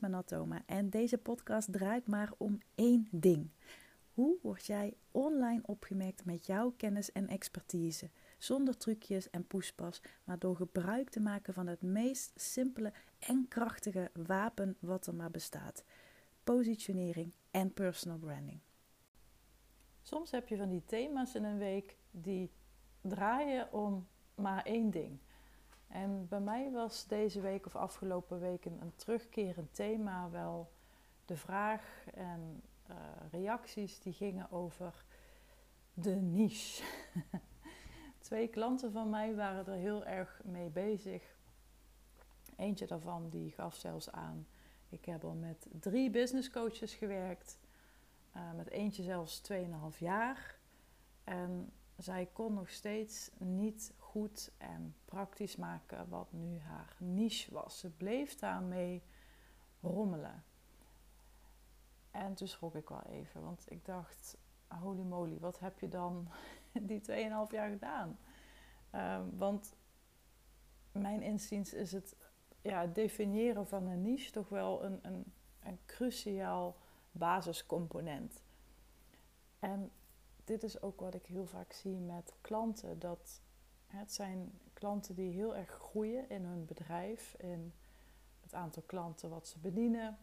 Manatoma 0.00 0.62
en 0.66 0.90
deze 0.90 1.18
podcast 1.18 1.72
draait 1.72 2.06
maar 2.06 2.32
om 2.36 2.58
één 2.74 3.08
ding. 3.10 3.50
Hoe 4.12 4.38
word 4.42 4.66
jij 4.66 4.96
online 5.10 5.60
opgemerkt 5.62 6.24
met 6.24 6.46
jouw 6.46 6.70
kennis 6.76 7.12
en 7.12 7.28
expertise? 7.28 8.10
Zonder 8.38 8.76
trucjes 8.76 9.30
en 9.30 9.46
poespas, 9.46 10.02
maar 10.24 10.38
door 10.38 10.56
gebruik 10.56 11.10
te 11.10 11.20
maken 11.20 11.54
van 11.54 11.66
het 11.66 11.82
meest 11.82 12.32
simpele 12.40 12.92
en 13.18 13.46
krachtige 13.48 14.10
wapen 14.26 14.76
wat 14.80 15.06
er 15.06 15.14
maar 15.14 15.30
bestaat: 15.30 15.84
positionering 16.44 17.34
en 17.50 17.72
personal 17.72 18.18
branding. 18.18 18.60
Soms 20.02 20.30
heb 20.30 20.48
je 20.48 20.56
van 20.56 20.68
die 20.68 20.84
thema's 20.84 21.34
in 21.34 21.44
een 21.44 21.58
week 21.58 21.96
die 22.10 22.50
draaien 23.00 23.72
om 23.72 24.06
maar 24.34 24.64
één 24.64 24.90
ding. 24.90 25.18
En 25.88 26.28
bij 26.28 26.40
mij 26.40 26.70
was 26.70 27.06
deze 27.06 27.40
week 27.40 27.66
of 27.66 27.76
afgelopen 27.76 28.40
weken 28.40 28.80
een 28.80 28.94
terugkerend 28.96 29.74
thema 29.74 30.30
wel 30.30 30.70
de 31.24 31.36
vraag 31.36 32.04
en 32.14 32.62
uh, 32.90 32.96
reacties 33.30 34.00
die 34.00 34.12
gingen 34.12 34.50
over 34.50 35.04
de 35.94 36.14
niche. 36.14 36.84
Twee 38.18 38.48
klanten 38.48 38.92
van 38.92 39.10
mij 39.10 39.34
waren 39.34 39.66
er 39.66 39.78
heel 39.78 40.04
erg 40.04 40.40
mee 40.44 40.68
bezig. 40.68 41.36
Eentje 42.56 42.86
daarvan 42.86 43.28
die 43.28 43.50
gaf 43.50 43.74
zelfs 43.74 44.10
aan: 44.10 44.46
ik 44.88 45.04
heb 45.04 45.24
al 45.24 45.34
met 45.34 45.66
drie 45.70 46.10
business 46.10 46.50
coaches 46.50 46.94
gewerkt, 46.94 47.58
uh, 48.36 48.52
met 48.56 48.68
eentje 48.68 49.02
zelfs 49.02 49.42
2,5 49.52 49.98
jaar. 49.98 50.58
En 51.24 51.72
zij 51.96 52.28
kon 52.32 52.54
nog 52.54 52.70
steeds 52.70 53.30
niet 53.38 53.92
goed 54.10 54.50
en 54.58 54.94
praktisch 55.04 55.56
maken 55.56 56.08
wat 56.08 56.32
nu 56.32 56.58
haar 56.58 56.96
niche 56.98 57.52
was. 57.54 57.78
Ze 57.78 57.90
bleef 57.90 58.38
daarmee 58.38 59.02
rommelen. 59.80 60.44
En 62.10 62.34
toen 62.34 62.48
schrok 62.48 62.74
ik 62.74 62.88
wel 62.88 63.02
even, 63.02 63.42
want 63.42 63.70
ik 63.70 63.84
dacht: 63.84 64.36
holy 64.68 65.02
moly, 65.02 65.38
wat 65.38 65.58
heb 65.58 65.78
je 65.78 65.88
dan 65.88 66.28
die 66.88 67.00
2,5 67.00 67.06
jaar 67.50 67.70
gedaan? 67.70 68.18
Uh, 68.94 69.20
want 69.36 69.76
mijn 70.92 71.22
inziens 71.22 71.74
is 71.74 71.92
het, 71.92 72.16
ja, 72.62 72.86
definiëren 72.86 73.66
van 73.66 73.86
een 73.86 74.02
niche 74.02 74.30
toch 74.30 74.48
wel 74.48 74.84
een, 74.84 74.98
een, 75.02 75.32
een 75.62 75.78
cruciaal 75.86 76.76
basiscomponent. 77.10 78.42
En 79.58 79.90
dit 80.44 80.62
is 80.62 80.82
ook 80.82 81.00
wat 81.00 81.14
ik 81.14 81.26
heel 81.26 81.46
vaak 81.46 81.72
zie 81.72 81.98
met 81.98 82.34
klanten. 82.40 82.98
Dat 82.98 83.40
het 83.88 84.12
zijn 84.12 84.52
klanten 84.72 85.14
die 85.14 85.32
heel 85.32 85.56
erg 85.56 85.70
groeien 85.70 86.30
in 86.30 86.44
hun 86.44 86.64
bedrijf, 86.64 87.34
in 87.38 87.72
het 88.42 88.54
aantal 88.54 88.82
klanten 88.86 89.30
wat 89.30 89.48
ze 89.48 89.58
bedienen, 89.58 90.18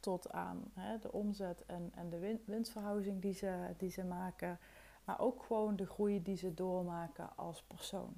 tot 0.00 0.32
aan 0.32 0.62
hè, 0.74 0.98
de 0.98 1.12
omzet 1.12 1.66
en, 1.66 1.92
en 1.94 2.10
de 2.10 2.38
winstverhouding 2.44 3.22
die 3.22 3.34
ze, 3.34 3.74
die 3.76 3.90
ze 3.90 4.04
maken, 4.04 4.58
maar 5.04 5.20
ook 5.20 5.42
gewoon 5.42 5.76
de 5.76 5.86
groei 5.86 6.22
die 6.22 6.36
ze 6.36 6.54
doormaken 6.54 7.36
als 7.36 7.62
persoon. 7.62 8.14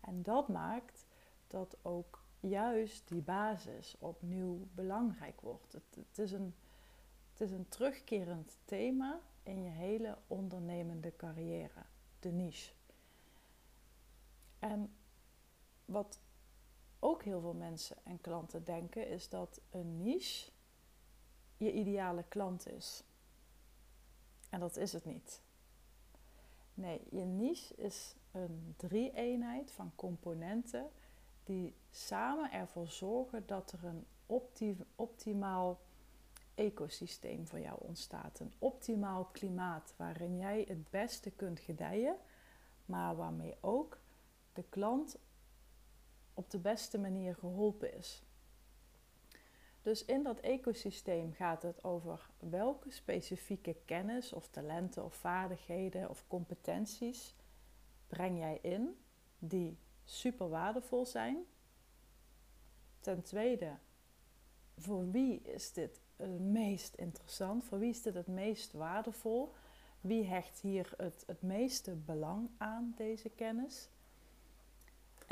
En 0.00 0.22
dat 0.22 0.48
maakt 0.48 1.06
dat 1.46 1.76
ook 1.82 2.22
juist 2.40 3.08
die 3.08 3.22
basis 3.22 3.96
opnieuw 3.98 4.66
belangrijk 4.74 5.40
wordt. 5.40 5.72
Het, 5.72 6.06
het, 6.08 6.18
is, 6.18 6.32
een, 6.32 6.54
het 7.32 7.40
is 7.40 7.50
een 7.50 7.68
terugkerend 7.68 8.58
thema 8.64 9.20
in 9.42 9.62
je 9.62 9.70
hele 9.70 10.16
ondernemende 10.26 11.16
carrière, 11.16 11.82
de 12.20 12.30
niche. 12.30 12.72
En 14.62 14.94
wat 15.84 16.20
ook 16.98 17.22
heel 17.22 17.40
veel 17.40 17.54
mensen 17.54 17.96
en 18.04 18.20
klanten 18.20 18.64
denken, 18.64 19.08
is 19.08 19.28
dat 19.28 19.60
een 19.70 20.02
niche 20.02 20.50
je 21.56 21.72
ideale 21.72 22.24
klant 22.28 22.68
is. 22.68 23.04
En 24.50 24.60
dat 24.60 24.76
is 24.76 24.92
het 24.92 25.04
niet. 25.04 25.42
Nee, 26.74 27.00
je 27.10 27.24
niche 27.24 27.74
is 27.74 28.14
een 28.30 28.74
drie-eenheid 28.76 29.70
van 29.70 29.92
componenten 29.94 30.90
die 31.44 31.74
samen 31.90 32.52
ervoor 32.52 32.88
zorgen 32.88 33.46
dat 33.46 33.72
er 33.72 33.84
een 33.84 34.06
optimaal 34.96 35.80
ecosysteem 36.54 37.46
voor 37.46 37.60
jou 37.60 37.78
ontstaat. 37.80 38.40
Een 38.40 38.52
optimaal 38.58 39.24
klimaat 39.24 39.94
waarin 39.96 40.38
jij 40.38 40.64
het 40.68 40.90
beste 40.90 41.30
kunt 41.30 41.60
gedijen, 41.60 42.16
maar 42.84 43.16
waarmee 43.16 43.56
ook 43.60 44.00
de 44.52 44.64
klant 44.68 45.18
op 46.34 46.50
de 46.50 46.58
beste 46.58 46.98
manier 46.98 47.34
geholpen 47.34 47.94
is. 47.94 48.22
Dus 49.82 50.04
in 50.04 50.22
dat 50.22 50.40
ecosysteem 50.40 51.32
gaat 51.32 51.62
het 51.62 51.84
over 51.84 52.30
welke 52.38 52.90
specifieke 52.90 53.76
kennis 53.84 54.32
of 54.32 54.48
talenten 54.48 55.04
of 55.04 55.14
vaardigheden 55.14 56.10
of 56.10 56.24
competenties 56.28 57.34
breng 58.06 58.38
jij 58.38 58.58
in 58.62 58.96
die 59.38 59.78
super 60.04 60.48
waardevol 60.48 61.06
zijn. 61.06 61.44
Ten 63.00 63.22
tweede, 63.22 63.76
voor 64.76 65.10
wie 65.10 65.42
is 65.42 65.72
dit 65.72 66.00
het 66.16 66.40
meest 66.40 66.94
interessant? 66.94 67.64
Voor 67.64 67.78
wie 67.78 67.90
is 67.90 68.02
dit 68.02 68.14
het 68.14 68.26
meest 68.26 68.72
waardevol? 68.72 69.54
Wie 70.00 70.24
hecht 70.24 70.60
hier 70.60 70.94
het, 70.96 71.24
het 71.26 71.42
meeste 71.42 71.94
belang 71.94 72.50
aan 72.58 72.92
deze 72.96 73.28
kennis? 73.28 73.90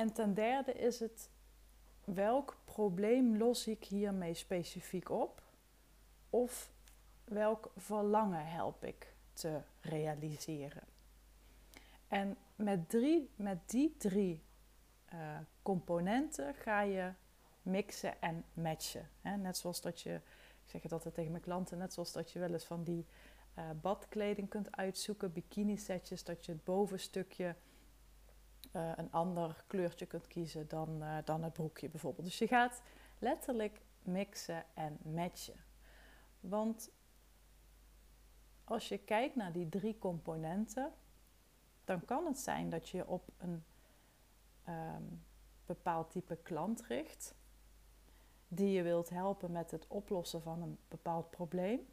En 0.00 0.12
ten 0.12 0.34
derde 0.34 0.72
is 0.72 1.00
het 1.00 1.31
welk 2.05 2.56
probleem 2.65 3.37
los 3.37 3.66
ik 3.66 3.84
hiermee 3.84 4.34
specifiek 4.34 5.11
op? 5.11 5.43
Of 6.31 6.71
welk 7.25 7.72
verlangen 7.77 8.47
help 8.47 8.84
ik 8.84 9.15
te 9.33 9.61
realiseren? 9.81 10.83
En 12.09 12.37
met, 12.56 12.88
drie, 12.88 13.31
met 13.37 13.71
die 13.71 13.97
drie 13.99 14.43
uh, 15.12 15.38
componenten 15.62 16.55
ga 16.55 16.81
je 16.81 17.12
mixen 17.62 18.21
en 18.21 18.44
matchen. 18.53 19.09
Hè? 19.21 19.37
Net 19.37 19.56
zoals 19.56 19.81
dat 19.81 20.00
je, 20.00 20.15
ik 20.65 20.71
zeg 20.71 20.82
het 20.82 20.93
altijd 20.93 21.15
tegen 21.15 21.31
mijn 21.31 21.43
klanten, 21.43 21.78
net 21.78 21.93
zoals 21.93 22.12
dat 22.12 22.31
je 22.31 22.38
wel 22.38 22.53
eens 22.53 22.65
van 22.65 22.84
die 22.84 23.06
uh, 23.59 23.65
badkleding 23.81 24.49
kunt 24.49 24.77
uitzoeken, 24.77 25.32
bikini 25.32 25.77
setjes, 25.77 26.25
dat 26.25 26.44
je 26.44 26.53
het 26.53 26.65
bovenstukje 26.65 27.56
uh, 28.72 28.92
een 28.97 29.12
ander 29.12 29.64
kleurtje 29.66 30.06
kunt 30.06 30.26
kiezen 30.26 30.69
dan, 30.69 31.03
uh, 31.03 31.16
dan 31.25 31.42
het 31.42 31.53
broekje 31.53 31.88
bijvoorbeeld. 31.88 32.26
Dus 32.26 32.38
je 32.38 32.47
gaat 32.47 32.82
letterlijk 33.19 33.81
mixen 34.03 34.64
en 34.75 34.98
matchen. 35.03 35.64
Want 36.41 36.91
als 38.64 38.88
je 38.88 38.98
kijkt 38.98 39.36
naar 39.36 39.53
die 39.53 39.69
drie 39.69 39.98
componenten, 39.98 40.92
dan 41.84 42.04
kan 42.04 42.26
het 42.26 42.38
zijn 42.38 42.70
dat 42.70 42.88
je 42.88 43.06
op 43.06 43.28
een 43.38 43.64
um, 44.69 45.25
bepaald 45.66 46.10
type 46.10 46.37
klant 46.37 46.82
richt, 46.82 47.34
die 48.48 48.70
je 48.70 48.82
wilt 48.82 49.08
helpen 49.08 49.52
met 49.52 49.70
het 49.70 49.87
oplossen 49.87 50.42
van 50.42 50.62
een 50.62 50.78
bepaald 50.88 51.31
probleem, 51.31 51.87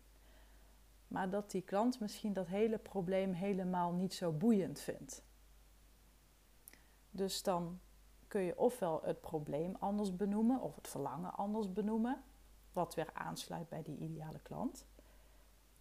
maar 1.08 1.30
dat 1.30 1.52
die 1.52 1.62
klant 1.62 2.00
misschien 2.00 2.34
dat 2.34 2.48
hele 2.48 2.78
probleem 2.78 3.34
helemaal 3.34 3.94
niet 3.94 4.14
zo 4.14 4.32
boeiend 4.32 4.80
vindt. 4.80 5.27
Dus 7.18 7.44
dan 7.44 7.80
kun 8.28 8.42
je 8.42 8.58
ofwel 8.58 9.02
het 9.04 9.22
probleem 9.22 9.76
anders 9.80 10.16
benoemen 10.16 10.62
of 10.62 10.76
het 10.76 10.88
verlangen 10.88 11.34
anders 11.34 11.74
benoemen, 11.74 12.24
wat 12.72 12.96
weer 12.96 13.14
aansluit 13.14 13.70
bij 13.70 13.84
die 13.84 13.98
ideale 13.98 14.40
klant. 14.40 14.86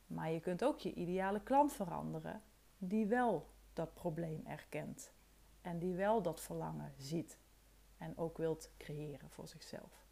Maar 0.06 0.30
je 0.30 0.40
kunt 0.40 0.64
ook 0.64 0.78
je 0.78 0.94
ideale 0.94 1.40
klant 1.42 1.72
veranderen, 1.72 2.42
die 2.78 3.06
wel 3.06 3.50
dat 3.72 3.94
probleem 3.94 4.46
erkent 4.46 5.12
en 5.60 5.78
die 5.78 5.94
wel 5.94 6.22
dat 6.22 6.40
verlangen 6.40 6.92
ziet 6.98 7.38
en 7.96 8.18
ook 8.18 8.36
wilt 8.38 8.70
creëren 8.76 9.30
voor 9.30 9.48
zichzelf. 9.48 10.06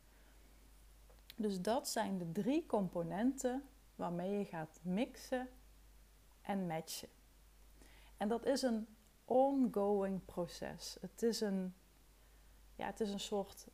Dus 1.36 1.60
dat 1.60 1.88
zijn 1.88 2.18
de 2.18 2.32
drie 2.32 2.66
componenten 2.66 3.68
waarmee 3.94 4.38
je 4.38 4.44
gaat 4.44 4.80
mixen 4.82 5.48
en 6.40 6.66
matchen. 6.66 7.08
En 8.16 8.28
dat 8.28 8.46
is 8.46 8.62
een 8.62 8.93
ongoing 9.24 10.24
proces. 10.24 10.96
Het 11.00 11.22
is 11.22 11.40
een, 11.40 11.74
ja, 12.74 12.86
het 12.86 13.00
is 13.00 13.10
een 13.10 13.20
soort 13.20 13.66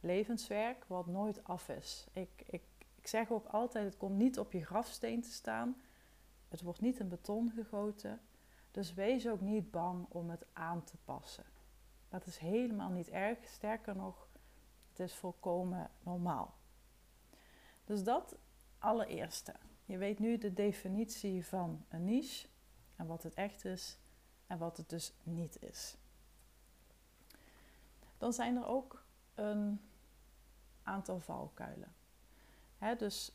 levenswerk 0.00 0.84
wat 0.84 1.06
nooit 1.06 1.44
af 1.44 1.68
is. 1.68 2.06
Ik, 2.12 2.42
ik, 2.46 2.62
ik 2.94 3.06
zeg 3.06 3.30
ook 3.30 3.46
altijd: 3.46 3.84
het 3.84 3.96
komt 3.96 4.16
niet 4.16 4.38
op 4.38 4.52
je 4.52 4.64
grafsteen 4.64 5.20
te 5.20 5.30
staan. 5.30 5.82
Het 6.48 6.62
wordt 6.62 6.80
niet 6.80 6.98
in 6.98 7.08
beton 7.08 7.50
gegoten. 7.50 8.20
Dus 8.70 8.94
wees 8.94 9.28
ook 9.28 9.40
niet 9.40 9.70
bang 9.70 10.06
om 10.08 10.30
het 10.30 10.44
aan 10.52 10.84
te 10.84 10.96
passen. 11.04 11.44
Dat 12.08 12.26
is 12.26 12.38
helemaal 12.38 12.90
niet 12.90 13.08
erg. 13.08 13.38
Sterker 13.44 13.96
nog, 13.96 14.28
het 14.88 15.00
is 15.00 15.14
volkomen 15.14 15.90
normaal. 16.02 16.54
Dus 17.84 18.04
dat 18.04 18.36
allereerste. 18.78 19.54
Je 19.84 19.98
weet 19.98 20.18
nu 20.18 20.38
de 20.38 20.52
definitie 20.52 21.46
van 21.46 21.84
een 21.88 22.04
niche 22.04 22.48
en 23.00 23.06
wat 23.06 23.22
het 23.22 23.34
echt 23.34 23.64
is 23.64 23.98
en 24.46 24.58
wat 24.58 24.76
het 24.76 24.88
dus 24.88 25.12
niet 25.22 25.62
is. 25.62 25.96
Dan 28.18 28.32
zijn 28.32 28.56
er 28.56 28.66
ook 28.66 29.04
een 29.34 29.80
aantal 30.82 31.20
valkuilen. 31.20 31.94
Dus 32.98 33.32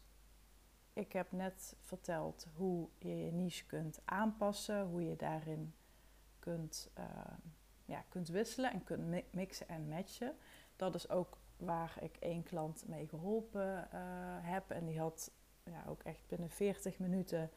ik 0.94 1.12
heb 1.12 1.32
net 1.32 1.76
verteld 1.82 2.48
hoe 2.56 2.90
je 2.98 3.18
je 3.18 3.32
niche 3.32 3.66
kunt 3.66 4.00
aanpassen, 4.06 4.86
hoe 4.86 5.04
je 5.04 5.16
daarin 5.16 5.74
kunt, 6.40 6.92
uh, 6.98 7.06
ja, 7.86 8.04
kunt 8.10 8.28
wisselen 8.28 8.72
en 8.72 8.84
kunt 8.84 9.34
mixen 9.34 9.68
en 9.68 9.88
matchen. 9.88 10.38
Dat 10.76 10.96
is 10.96 11.10
ook 11.10 11.38
waar 11.58 11.98
ik 12.02 12.18
één 12.18 12.44
klant 12.44 12.88
mee 12.88 13.08
geholpen 13.08 13.88
uh, 13.94 14.00
heb. 14.42 14.70
En 14.70 14.86
die 14.86 15.00
had 15.00 15.32
ja, 15.64 15.84
ook 15.88 16.04
echt 16.04 16.28
binnen 16.28 16.50
40 16.50 17.00
minuten 17.00 17.52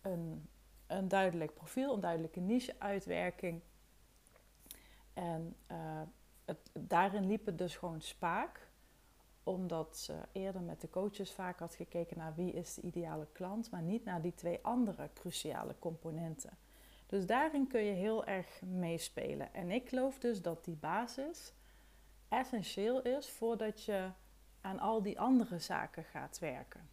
een, 0.00 0.48
een 0.92 1.08
duidelijk 1.08 1.54
profiel, 1.54 1.94
een 1.94 2.00
duidelijke 2.00 2.40
niche-uitwerking. 2.40 3.60
En 5.14 5.56
uh, 5.70 6.02
het, 6.44 6.70
daarin 6.72 7.26
liep 7.26 7.46
het 7.46 7.58
dus 7.58 7.76
gewoon 7.76 8.00
spaak 8.00 8.70
omdat 9.44 9.96
ze 9.96 10.14
eerder 10.32 10.62
met 10.62 10.80
de 10.80 10.90
coaches 10.90 11.32
vaak 11.32 11.58
had 11.58 11.74
gekeken 11.74 12.18
naar 12.18 12.34
wie 12.34 12.52
is 12.52 12.74
de 12.74 12.82
ideale 12.82 13.26
klant, 13.32 13.70
maar 13.70 13.82
niet 13.82 14.04
naar 14.04 14.22
die 14.22 14.34
twee 14.34 14.58
andere 14.62 15.10
cruciale 15.14 15.74
componenten. 15.78 16.58
Dus 17.06 17.26
daarin 17.26 17.66
kun 17.66 17.82
je 17.82 17.92
heel 17.92 18.24
erg 18.24 18.62
meespelen. 18.62 19.54
En 19.54 19.70
ik 19.70 19.88
geloof 19.88 20.18
dus 20.18 20.42
dat 20.42 20.64
die 20.64 20.76
basis 20.76 21.52
essentieel 22.28 23.02
is 23.02 23.30
voordat 23.30 23.84
je 23.84 24.10
aan 24.60 24.78
al 24.78 25.02
die 25.02 25.20
andere 25.20 25.58
zaken 25.58 26.04
gaat 26.04 26.38
werken. 26.38 26.88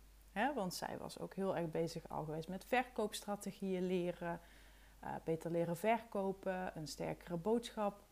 Want 0.56 0.74
zij 0.74 0.98
was 0.98 1.20
ook 1.20 1.34
heel 1.34 1.58
erg 1.58 1.72
bezig 1.72 2.10
al 2.10 2.24
geweest 2.24 2.48
met 2.48 2.66
verkoopstrategieën 2.66 3.88
leren, 3.88 4.40
uh, 5.04 5.10
beter 5.24 5.52
leren 5.52 5.78
verkopen, 5.78 6.78
een 6.78 6.88
sterkere 6.88 7.38
boodschap 7.38 8.04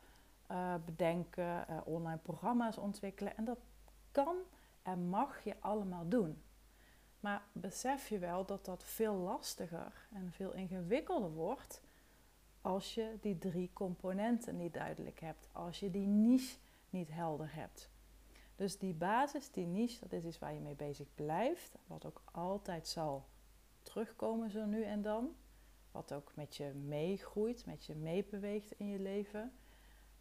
uh, 0.52 0.74
bedenken, 0.86 1.66
uh, 1.70 1.78
online 1.84 2.18
programma's 2.18 2.78
ontwikkelen. 2.78 3.38
En 3.38 3.46
dat 3.46 3.60
kan 4.12 4.36
en 4.82 5.10
mag 5.10 5.44
je 5.44 5.56
allemaal 5.60 6.08
doen. 6.08 6.42
Maar 7.20 7.42
besef 7.52 8.08
je 8.08 8.20
wel 8.20 8.46
dat 8.46 8.66
dat 8.66 8.84
veel 8.84 9.14
lastiger 9.14 10.08
en 10.14 10.32
veel 10.32 10.54
ingewikkelder 10.54 11.32
wordt 11.32 11.82
als 12.62 12.94
je 12.94 13.18
die 13.22 13.38
drie 13.38 13.70
componenten 13.74 14.58
niet 14.58 14.74
duidelijk 14.74 15.20
hebt, 15.20 15.48
als 15.52 15.80
je 15.80 15.92
die 15.92 16.08
niche 16.08 16.58
niet 16.90 17.10
helder 17.12 17.54
hebt. 17.54 17.90
Dus 18.58 18.78
die 18.78 18.94
basis, 18.94 19.52
die 19.52 19.66
niche, 19.66 20.00
dat 20.00 20.12
is 20.12 20.26
iets 20.26 20.40
waar 20.40 20.54
je 20.54 20.60
mee 20.60 20.76
bezig 20.76 21.08
blijft, 21.16 21.78
wat 21.88 22.06
ook 22.06 22.22
altijd 22.32 22.88
zal 22.88 23.26
terugkomen 23.82 24.50
zo 24.50 24.66
nu 24.66 24.84
en 24.84 25.02
dan, 25.02 25.36
wat 25.92 26.14
ook 26.14 26.32
met 26.36 26.56
je 26.56 26.74
meegroeit, 26.74 27.66
met 27.66 27.86
je 27.86 27.96
meebeweegt 27.96 28.72
in 28.72 28.88
je 28.88 29.00
leven. 29.00 29.54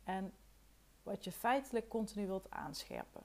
En 0.05 0.33
wat 1.03 1.25
je 1.25 1.33
feitelijk 1.33 1.89
continu 1.89 2.27
wilt 2.27 2.51
aanscherpen. 2.51 3.23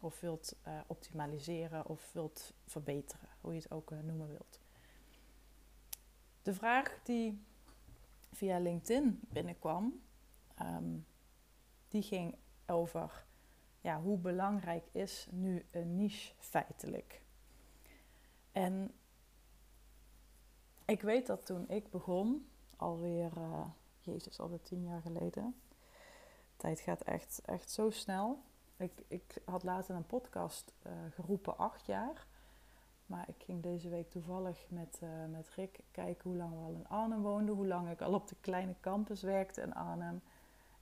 Of 0.00 0.20
wilt 0.20 0.56
uh, 0.66 0.80
optimaliseren 0.86 1.86
of 1.86 2.12
wilt 2.12 2.54
verbeteren, 2.66 3.28
hoe 3.40 3.54
je 3.54 3.60
het 3.60 3.70
ook 3.70 3.90
uh, 3.90 4.00
noemen 4.00 4.28
wilt. 4.28 4.60
De 6.42 6.54
vraag 6.54 7.00
die 7.02 7.44
via 8.32 8.58
LinkedIn 8.58 9.20
binnenkwam, 9.28 10.02
um, 10.62 11.06
die 11.88 12.02
ging 12.02 12.36
over 12.66 13.24
ja, 13.80 14.00
hoe 14.00 14.18
belangrijk 14.18 14.88
is 14.92 15.28
nu 15.30 15.66
een 15.70 15.96
niche 15.96 16.34
feitelijk. 16.38 17.22
En 18.52 18.94
ik 20.84 21.02
weet 21.02 21.26
dat 21.26 21.46
toen 21.46 21.68
ik 21.68 21.90
begon, 21.90 22.48
alweer, 22.76 23.32
uh, 23.36 23.66
jezus, 24.00 24.40
alweer 24.40 24.62
tien 24.62 24.82
jaar 24.82 25.00
geleden. 25.00 25.54
De 26.50 26.56
tijd 26.56 26.80
gaat 26.80 27.02
echt, 27.02 27.40
echt 27.44 27.70
zo 27.70 27.90
snel. 27.90 28.42
Ik, 28.76 29.04
ik 29.08 29.42
had 29.44 29.62
later 29.62 29.94
een 29.94 30.06
podcast 30.06 30.72
uh, 30.86 30.92
geroepen, 31.10 31.58
acht 31.58 31.86
jaar. 31.86 32.26
Maar 33.06 33.28
ik 33.28 33.42
ging 33.42 33.62
deze 33.62 33.88
week 33.88 34.10
toevallig 34.10 34.66
met, 34.68 35.00
uh, 35.02 35.10
met 35.30 35.48
Rick 35.48 35.80
kijken 35.90 36.30
hoe 36.30 36.38
lang 36.38 36.50
we 36.50 36.58
al 36.58 36.74
in 36.74 36.88
Arnhem 36.88 37.22
woonden. 37.22 37.54
Hoe 37.54 37.66
lang 37.66 37.90
ik 37.90 38.00
al 38.00 38.14
op 38.14 38.28
de 38.28 38.36
kleine 38.40 38.74
campus 38.80 39.22
werkte 39.22 39.60
in 39.60 39.74
Arnhem. 39.74 40.22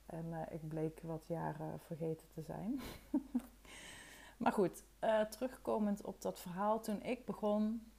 En 0.08 0.26
uh, 0.26 0.40
ik 0.50 0.69
bleek 0.69 1.00
wat 1.02 1.25
jaren 1.26 1.81
vergeten 1.81 2.28
te 2.28 2.43
zijn. 2.43 2.81
maar 4.38 4.52
goed, 4.52 4.82
terugkomend 5.31 6.05
op 6.05 6.22
dat 6.22 6.40
verhaal. 6.40 6.81
Toen 6.81 7.02
ik 7.02 7.25
begon, 7.25 7.93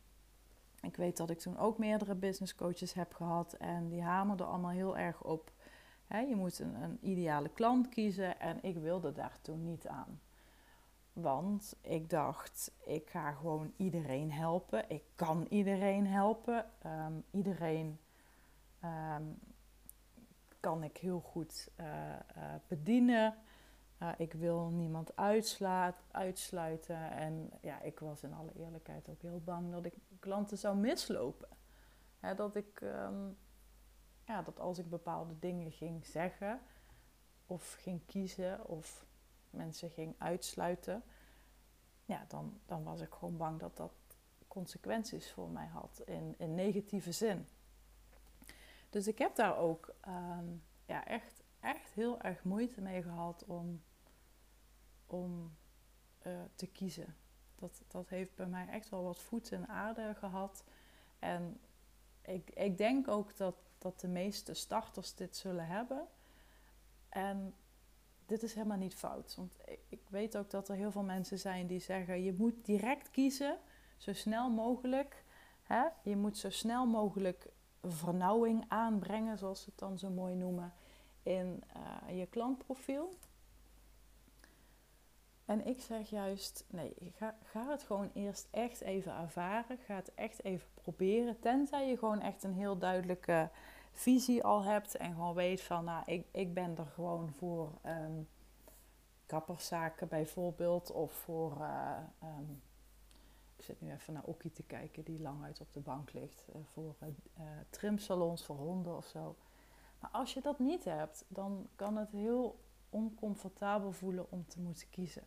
ik 0.81 0.95
weet 0.95 1.17
dat 1.17 1.29
ik 1.29 1.39
toen 1.39 1.57
ook 1.57 1.77
meerdere 1.77 2.15
business 2.15 2.56
coaches 2.56 2.94
heb 2.94 3.13
gehad. 3.13 3.53
En 3.53 3.89
die 3.89 4.01
hamerden 4.01 4.47
allemaal 4.47 4.71
heel 4.71 4.97
erg 4.97 5.23
op 5.23 5.51
je 6.17 6.35
moet 6.35 6.59
een, 6.59 6.75
een, 6.75 6.97
ideale 7.01 7.50
klant 7.50 7.89
kiezen 7.89 8.39
en 8.39 8.63
ik 8.63 8.77
wilde 8.77 9.12
daar 9.12 9.38
toen 9.41 9.63
niet 9.63 9.88
aan. 9.88 10.21
Want 11.13 11.75
ik 11.81 12.09
dacht, 12.09 12.71
ik 12.85 13.09
ga 13.09 13.31
gewoon 13.31 13.73
iedereen 13.77 14.31
helpen. 14.31 14.89
Ik 14.89 15.03
kan 15.15 15.45
iedereen 15.50 16.07
helpen. 16.07 16.65
Ehm, 16.81 17.13
iedereen 17.31 18.00
ehm, 18.79 19.23
kan 20.59 20.83
ik 20.83 20.97
heel 20.97 21.19
goed 21.19 21.69
uh, 21.79 21.85
uh, 22.38 22.53
bedienen. 22.67 23.35
Uh, 24.01 24.11
ik 24.17 24.33
wil 24.33 24.69
niemand 24.69 25.15
uitsluiten. 26.11 27.11
En 27.11 27.51
ja, 27.61 27.81
ik 27.81 28.00
was 28.00 28.23
in 28.23 28.33
alle 28.33 28.53
eerlijkheid 28.53 29.09
ook 29.09 29.21
heel 29.21 29.41
bang 29.44 29.71
dat 29.71 29.85
ik 29.85 29.94
klanten 30.19 30.57
zou 30.57 30.77
mislopen. 30.77 31.50
dat 32.35 32.56
ik 32.56 32.81
um, 32.81 33.38
ja, 34.29 34.41
dat 34.41 34.59
als 34.59 34.77
ik 34.77 34.89
bepaalde 34.89 35.39
dingen 35.39 35.71
ging 35.71 36.06
zeggen 36.06 36.62
of 37.45 37.73
ging 37.73 38.05
kiezen 38.05 38.65
of 38.65 39.05
mensen 39.50 39.89
ging 39.89 40.15
uitsluiten, 40.17 41.03
ja, 42.05 42.25
dan, 42.27 42.59
dan 42.65 42.83
was 42.83 43.01
ik 43.01 43.13
gewoon 43.13 43.38
bang 43.38 43.59
dat 43.59 43.77
dat 43.77 43.91
consequenties 44.47 45.31
voor 45.31 45.50
mij 45.50 45.67
had 45.67 46.01
in, 46.05 46.35
in 46.38 46.55
negatieve 46.55 47.12
zin. 47.12 47.47
Dus 48.89 49.07
ik 49.07 49.18
heb 49.18 49.36
daar 49.36 49.57
ook 49.57 49.95
ehm, 50.01 50.47
ja, 50.86 51.06
echt, 51.06 51.44
echt 51.59 51.94
heel 51.94 52.21
erg 52.21 52.44
moeite 52.44 52.81
mee 52.81 53.01
gehad 53.01 53.44
om, 53.45 53.81
om 55.06 55.57
uh, 56.25 56.41
te 56.56 56.68
kiezen. 56.68 57.15
Dat, 57.56 57.81
dat 57.88 58.10
heeft 58.10 58.36
bij 58.36 58.48
mij 58.48 58.67
echt 58.67 58.89
wel 58.89 59.03
wat 59.03 59.19
voet 59.19 59.51
in 59.51 59.67
aarde 59.67 60.15
gehad. 60.15 60.63
En 61.19 61.60
ik, 62.22 62.50
ik 62.50 62.77
denk 62.77 63.08
ook 63.08 63.38
dat 63.38 63.55
dat 63.77 64.00
de 64.00 64.08
meeste 64.08 64.53
starters 64.53 65.15
dit 65.15 65.36
zullen 65.36 65.67
hebben. 65.67 66.08
En 67.10 67.55
dit 68.25 68.43
is 68.43 68.53
helemaal 68.53 68.77
niet 68.77 68.96
fout. 68.96 69.36
Want 69.36 69.58
ik 69.89 70.01
weet 70.10 70.38
ook 70.38 70.50
dat 70.50 70.69
er 70.69 70.75
heel 70.75 70.91
veel 70.91 71.03
mensen 71.03 71.39
zijn 71.39 71.67
die 71.67 71.79
zeggen: 71.79 72.24
je 72.24 72.34
moet 72.34 72.65
direct 72.65 73.10
kiezen, 73.10 73.60
zo 73.98 74.13
snel 74.13 74.50
mogelijk. 74.50 75.24
Hè? 75.63 75.84
Je 76.03 76.15
moet 76.15 76.38
zo 76.38 76.50
snel 76.50 76.86
mogelijk 76.86 77.48
vernauwing 77.83 78.65
aanbrengen, 78.67 79.38
zoals 79.38 79.59
ze 79.59 79.69
het 79.69 79.79
dan 79.79 79.98
zo 79.98 80.09
mooi 80.09 80.36
noemen, 80.36 80.74
in 81.24 81.63
uh, 81.77 82.17
je 82.19 82.25
klantprofiel. 82.25 83.13
En 85.50 85.65
ik 85.65 85.81
zeg 85.81 86.09
juist, 86.09 86.65
nee, 86.67 87.13
ga, 87.17 87.36
ga 87.43 87.69
het 87.69 87.83
gewoon 87.83 88.09
eerst 88.13 88.48
echt 88.51 88.81
even 88.81 89.15
ervaren. 89.15 89.77
Ga 89.77 89.95
het 89.95 90.13
echt 90.13 90.43
even 90.43 90.67
proberen. 90.74 91.39
Tenzij 91.39 91.88
je 91.89 91.98
gewoon 91.98 92.21
echt 92.21 92.43
een 92.43 92.53
heel 92.53 92.77
duidelijke 92.77 93.50
visie 93.91 94.43
al 94.43 94.63
hebt. 94.63 94.95
En 94.95 95.13
gewoon 95.13 95.33
weet 95.33 95.62
van, 95.62 95.86
nou, 95.86 96.03
ik, 96.05 96.25
ik 96.31 96.53
ben 96.53 96.77
er 96.77 96.86
gewoon 96.86 97.29
voor 97.29 97.71
um, 97.86 98.27
kapperszaken 99.25 100.07
bijvoorbeeld. 100.07 100.91
Of 100.91 101.12
voor, 101.12 101.57
uh, 101.59 101.98
um, 102.24 102.62
ik 103.60 103.66
zit 103.66 103.82
nu 103.82 103.92
even 103.92 104.13
naar 104.13 104.24
Okkie 104.24 104.51
te 104.51 104.63
kijken 104.63 105.04
die 105.04 105.22
lang 105.22 105.44
uit 105.44 105.62
op 105.62 105.74
de 105.74 105.80
bank 105.80 106.13
ligt. 106.13 106.46
Uh, 106.50 106.62
voor 106.63 106.96
uh, 107.01 107.46
trimsalons 107.70 108.46
voor 108.46 108.56
honden 108.56 108.98
of 108.98 109.06
zo. 109.06 109.36
Maar 110.00 110.10
als 110.10 110.34
je 110.34 110.42
dat 110.42 110.60
niet 110.60 110.84
hebt, 110.84 111.25
dan 111.28 111.70
kan 111.75 111.98
het 111.98 112.12
heel 112.12 112.60
oncomfortabel 112.89 113.92
voelen 113.92 114.32
om 114.32 114.48
te 114.48 114.60
moeten 114.60 114.89
kiezen. 114.89 115.24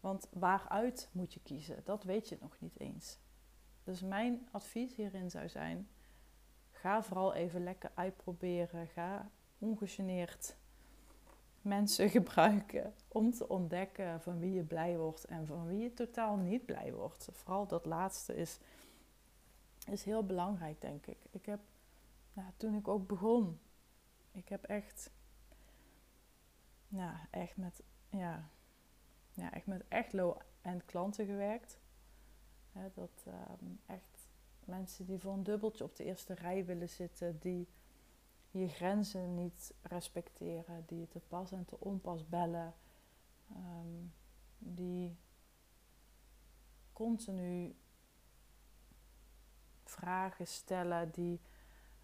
Want 0.00 0.28
waaruit 0.32 1.08
moet 1.12 1.34
je 1.34 1.40
kiezen? 1.42 1.84
Dat 1.84 2.04
weet 2.04 2.28
je 2.28 2.38
nog 2.40 2.60
niet 2.60 2.80
eens. 2.80 3.18
Dus 3.82 4.02
mijn 4.02 4.48
advies 4.50 4.94
hierin 4.94 5.30
zou 5.30 5.48
zijn: 5.48 5.88
ga 6.70 7.02
vooral 7.02 7.34
even 7.34 7.62
lekker 7.62 7.90
uitproberen. 7.94 8.86
Ga 8.86 9.30
ongegeneerd 9.58 10.56
mensen 11.64 12.10
gebruiken 12.18 12.94
om 13.08 13.32
te 13.32 13.48
ontdekken 13.48 14.20
van 14.20 14.38
wie 14.38 14.52
je 14.52 14.62
blij 14.62 14.98
wordt 14.98 15.24
en 15.24 15.46
van 15.46 15.66
wie 15.66 15.78
je 15.78 15.94
totaal 15.94 16.36
niet 16.36 16.66
blij 16.66 16.92
wordt. 16.92 17.28
Vooral 17.32 17.66
dat 17.66 17.84
laatste 17.84 18.36
is, 18.36 18.58
is 19.86 20.04
heel 20.04 20.26
belangrijk, 20.26 20.80
denk 20.80 21.06
ik. 21.06 21.18
Ik 21.30 21.46
heb, 21.46 21.60
nou, 22.32 22.48
toen 22.56 22.74
ik 22.74 22.88
ook 22.88 23.06
begon, 23.06 23.58
ik 24.32 24.48
heb 24.48 24.64
echt, 24.64 25.10
ja, 26.88 27.28
echt 27.30 27.56
met, 27.56 27.82
ja, 28.10 28.48
ja, 29.32 29.52
echt 29.52 29.66
met 29.66 29.84
echt 29.88 30.12
low-end 30.12 30.84
klanten 30.84 31.26
gewerkt. 31.26 31.78
dat 32.94 33.24
ehm, 33.26 33.70
echt 33.86 34.28
mensen 34.64 35.06
die 35.06 35.18
voor 35.18 35.32
een 35.32 35.42
dubbeltje 35.42 35.84
op 35.84 35.96
de 35.96 36.04
eerste 36.04 36.34
rij 36.34 36.64
willen 36.64 36.88
zitten, 36.88 37.38
die 37.38 37.68
je 38.60 38.68
grenzen 38.68 39.34
niet 39.34 39.74
respecteren, 39.82 40.84
die 40.86 41.00
je 41.00 41.08
te 41.08 41.20
pas 41.20 41.52
en 41.52 41.64
te 41.64 41.80
onpas 41.80 42.28
bellen, 42.28 42.74
ehm, 43.48 44.06
die 44.58 45.16
continu 46.92 47.76
vragen 49.84 50.46
stellen 50.46 51.10
die, 51.10 51.40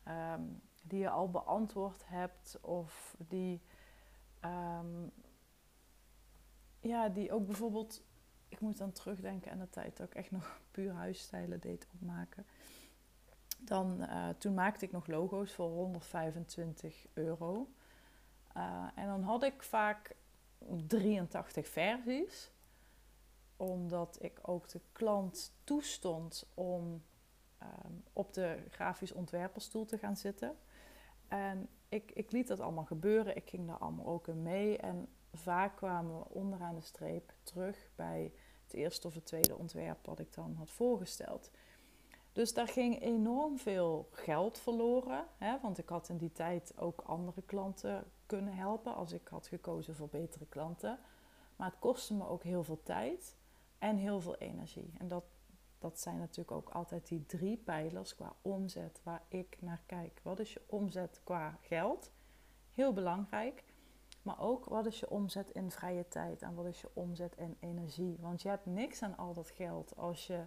ehm, 0.03 0.43
die 0.83 0.99
je 0.99 1.11
al 1.11 1.31
beantwoord 1.31 2.03
hebt 2.07 2.59
of 2.61 3.17
die, 3.29 3.61
ehm, 4.41 5.09
ja, 6.81 7.09
die 7.09 7.33
ook 7.33 7.47
bijvoorbeeld, 7.47 8.03
ik 8.49 8.61
moet 8.61 8.79
dan 8.79 8.93
terugdenken 8.93 9.53
aan 9.53 9.59
de 9.59 9.71
tijd 9.71 9.97
dat 9.97 10.07
ik 10.07 10.15
echt 10.15 10.31
nog 10.31 10.61
puur 10.71 10.93
huisstijlen 10.93 11.61
deed 11.61 11.89
opmaken. 11.95 12.47
Dan, 13.65 13.97
uh, 14.01 14.29
toen 14.29 14.55
maakte 14.55 14.85
ik 14.85 14.93
nog 14.93 15.07
logo's 15.07 15.53
voor 15.53 15.71
125 15.71 17.07
euro. 17.15 17.69
Uh, 18.57 18.87
en 18.95 19.07
dan 19.07 19.23
had 19.23 19.43
ik 19.43 19.63
vaak 19.63 20.17
83 20.87 21.69
versies 21.69 22.53
omdat 23.57 24.19
ik 24.21 24.39
ook 24.43 24.69
de 24.69 24.81
klant 24.93 25.53
toestond 25.65 26.47
om 26.55 27.03
um, 27.63 28.05
op 28.13 28.33
de 28.33 28.65
grafisch 28.71 29.13
ontwerperstoel 29.13 29.85
te 29.85 29.99
gaan 29.99 30.17
zitten. 30.17 30.57
En 31.29 31.69
ik, 31.89 32.11
ik 32.13 32.33
liet 32.33 32.49
dat 32.49 32.61
allemaal 32.61 32.85
gebeuren. 32.85 33.37
Ik 33.37 33.49
ging 33.49 33.67
daar 33.67 33.79
allemaal 33.79 34.07
ook 34.07 34.29
in 34.29 34.43
mee. 34.43 34.79
En 34.79 35.09
vaak 35.33 35.77
kwamen 35.77 36.19
we 36.19 36.29
onderaan 36.29 36.75
de 36.75 36.81
streep 36.81 37.33
terug 37.43 37.91
bij 37.97 38.33
het 38.63 38.75
eerste 38.75 39.07
of 39.07 39.15
het 39.15 39.27
tweede 39.27 39.57
ontwerp 39.57 40.07
wat 40.07 40.19
ik 40.19 40.35
dan 40.35 40.55
had 40.55 40.71
voorgesteld. 40.71 41.51
Dus 42.33 42.55
daar 42.55 42.69
ging 42.69 43.03
enorm 43.03 43.59
veel 43.59 44.09
geld 44.11 44.59
verloren. 44.59 45.27
Hè, 45.37 45.61
want 45.61 45.79
ik 45.79 45.89
had 45.89 46.09
in 46.09 46.17
die 46.17 46.33
tijd 46.33 46.73
ook 46.79 47.01
andere 47.01 47.43
klanten 47.43 48.05
kunnen 48.27 48.55
helpen 48.55 48.95
als 48.95 49.13
ik 49.13 49.29
had 49.29 49.47
gekozen 49.47 49.95
voor 49.95 50.09
betere 50.09 50.47
klanten. 50.47 50.99
Maar 51.57 51.71
het 51.71 51.79
kostte 51.79 52.15
me 52.15 52.29
ook 52.29 52.43
heel 52.43 52.65
veel 52.65 52.83
tijd 52.83 53.37
en 53.79 53.97
heel 53.97 54.21
veel 54.21 54.37
energie. 54.37 54.93
En 54.99 55.09
dat, 55.09 55.25
dat 55.79 56.01
zijn 56.01 56.19
natuurlijk 56.19 56.51
ook 56.51 56.69
altijd 56.69 57.09
die 57.09 57.27
drie 57.27 57.57
pijlers 57.57 58.15
qua 58.15 58.33
omzet 58.43 59.01
waar 59.03 59.23
ik 59.29 59.57
naar 59.61 59.83
kijk. 59.87 60.21
Wat 60.23 60.39
is 60.39 60.53
je 60.53 60.63
omzet 60.67 61.21
qua 61.25 61.59
geld? 61.61 62.11
Heel 62.73 62.93
belangrijk. 62.93 63.65
Maar 64.23 64.41
ook 64.41 64.65
wat 64.65 64.87
is 64.87 65.01
je 65.01 65.11
omzet 65.11 65.51
in 65.51 65.71
vrije 65.71 66.09
tijd 66.09 66.43
en 66.43 66.55
wat 66.55 66.67
is 66.67 66.81
je 66.81 66.91
omzet 66.93 67.37
in 67.37 67.57
energie? 67.61 68.17
Want 68.21 68.43
je 68.43 68.49
hebt 68.49 68.67
niks 68.67 69.03
aan 69.03 69.17
al 69.17 69.35
dat 69.35 69.51
geld 69.51 69.97
als 69.97 70.27
je 70.27 70.43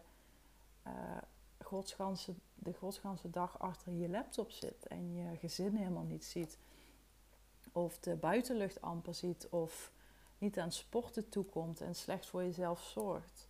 uh, 0.88 0.94
de 2.55 2.74
godsganse 2.74 3.29
dag 3.29 3.60
achter 3.60 3.93
je 3.93 4.10
laptop 4.10 4.51
zit 4.51 4.88
en 4.88 5.13
je 5.13 5.38
gezin 5.38 5.75
helemaal 5.75 6.03
niet 6.03 6.25
ziet. 6.25 6.58
Of 7.72 8.00
de 8.00 8.15
buitenlucht 8.15 8.82
amper 8.82 9.13
ziet 9.13 9.48
of 9.50 9.91
niet 10.38 10.60
aan 10.60 10.72
sporten 10.72 11.29
toekomt 11.29 11.82
en 11.82 11.96
slecht 11.96 12.25
voor 12.25 12.43
jezelf 12.43 12.82
zorgt. 12.82 13.50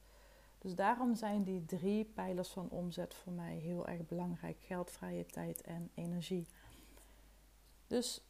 Dus 0.57 0.75
daarom 0.75 1.15
zijn 1.15 1.43
die 1.43 1.65
drie 1.65 2.05
pijlers 2.05 2.49
van 2.49 2.69
omzet 2.69 3.13
voor 3.13 3.33
mij 3.33 3.55
heel 3.55 3.87
erg 3.87 4.07
belangrijk: 4.07 4.57
geld, 4.59 4.91
vrije 4.91 5.25
tijd 5.25 5.61
en 5.61 5.91
energie. 5.93 6.47
Dus 7.87 8.21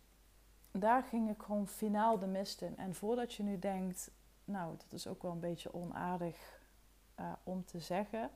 daar 0.72 1.04
ging 1.04 1.30
ik 1.30 1.42
gewoon 1.42 1.68
finaal 1.68 2.20
de 2.20 2.28
mist 2.28 2.62
in. 2.62 2.78
En 2.78 2.96
voordat 2.96 3.34
je 3.34 3.44
nu 3.44 3.60
denkt, 3.60 4.12
nou, 4.46 4.78
dat 4.78 4.94
is 4.94 5.08
ook 5.08 5.22
wel 5.22 5.32
een 5.32 5.40
beetje 5.40 5.74
onaardig 5.74 6.62
uh, 7.20 7.34
om 7.44 7.66
te 7.66 7.80
zeggen, 7.80 8.30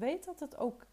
weet 0.00 0.24
dat 0.24 0.40
het 0.40 0.56
ook 0.56 0.86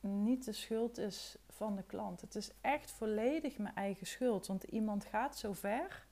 niet 0.00 0.44
de 0.44 0.52
schuld 0.52 0.98
is 0.98 1.38
van 1.48 1.76
de 1.76 1.82
klant. 1.82 2.20
Het 2.20 2.34
is 2.34 2.50
echt 2.60 2.90
volledig 2.90 3.58
mijn 3.58 3.74
eigen 3.74 4.06
schuld. 4.06 4.46
Want 4.46 4.64
iemand 4.64 5.04
gaat 5.04 5.38
zo 5.38 5.52
ver 5.52 6.06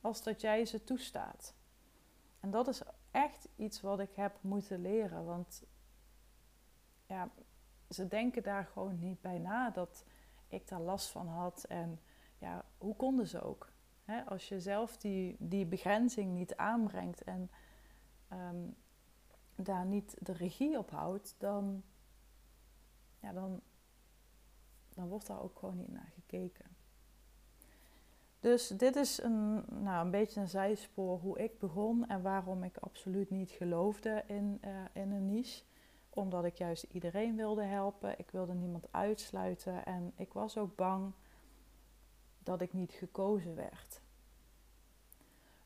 als 0.00 0.22
dat 0.22 0.40
jij 0.40 0.66
ze 0.66 0.84
toestaat. 0.84 1.54
En 2.40 2.50
dat 2.50 2.68
is 2.68 2.82
echt 3.10 3.48
iets 3.56 3.80
wat 3.80 4.00
ik 4.00 4.14
heb 4.14 4.38
moeten 4.40 4.80
leren. 4.80 5.24
Want 5.24 5.62
ja, 7.06 7.30
ze 7.88 8.08
denken 8.08 8.42
daar 8.42 8.64
gewoon 8.64 8.98
niet 8.98 9.20
bij 9.20 9.38
na 9.38 9.70
dat 9.70 10.04
ik 10.48 10.68
daar 10.68 10.80
last 10.80 11.08
van 11.10 11.28
had. 11.28 11.64
En 11.64 12.00
ja, 12.38 12.64
hoe 12.78 12.96
konden 12.96 13.26
ze 13.26 13.42
ook? 13.42 13.68
als 14.26 14.48
je 14.48 14.60
zelf 14.60 14.96
die, 14.96 15.36
die 15.38 15.66
begrenzing 15.66 16.34
niet 16.34 16.56
aanbrengt 16.56 17.22
en 17.22 17.50
ehm, 18.28 18.68
daar 19.62 19.86
niet 19.86 20.16
de 20.18 20.32
regie 20.32 20.78
op 20.78 20.90
houdt, 20.90 21.34
dan, 21.38 21.82
ja, 23.18 23.32
dan, 23.32 23.60
dan 24.94 25.08
wordt 25.08 25.26
daar 25.26 25.42
ook 25.42 25.58
gewoon 25.58 25.76
niet 25.76 25.92
naar 25.92 26.12
gekeken. 26.14 26.78
Dus 28.40 28.68
dit 28.68 28.96
is 28.96 29.22
een, 29.22 29.64
nou, 29.82 30.04
een 30.04 30.10
beetje 30.10 30.40
een 30.40 30.48
zijspoor 30.48 31.18
hoe 31.18 31.38
ik 31.38 31.58
begon 31.58 32.06
en 32.06 32.22
waarom 32.22 32.64
ik 32.64 32.76
absoluut 32.76 33.30
niet 33.30 33.50
geloofde 33.50 34.22
in, 34.26 34.60
uh, 34.64 34.70
in 34.92 35.12
een 35.12 35.26
niche. 35.26 35.62
Omdat 36.10 36.44
ik 36.44 36.54
juist 36.54 36.82
iedereen 36.82 37.36
wilde 37.36 37.62
helpen. 37.62 38.18
Ik 38.18 38.30
wilde 38.30 38.54
niemand 38.54 38.92
uitsluiten 38.92 39.84
en 39.84 40.12
ik 40.16 40.32
was 40.32 40.58
ook 40.58 40.76
bang 40.76 41.12
dat 42.38 42.60
ik 42.60 42.72
niet 42.72 42.92
gekozen 42.92 43.54
werd. 43.54 44.00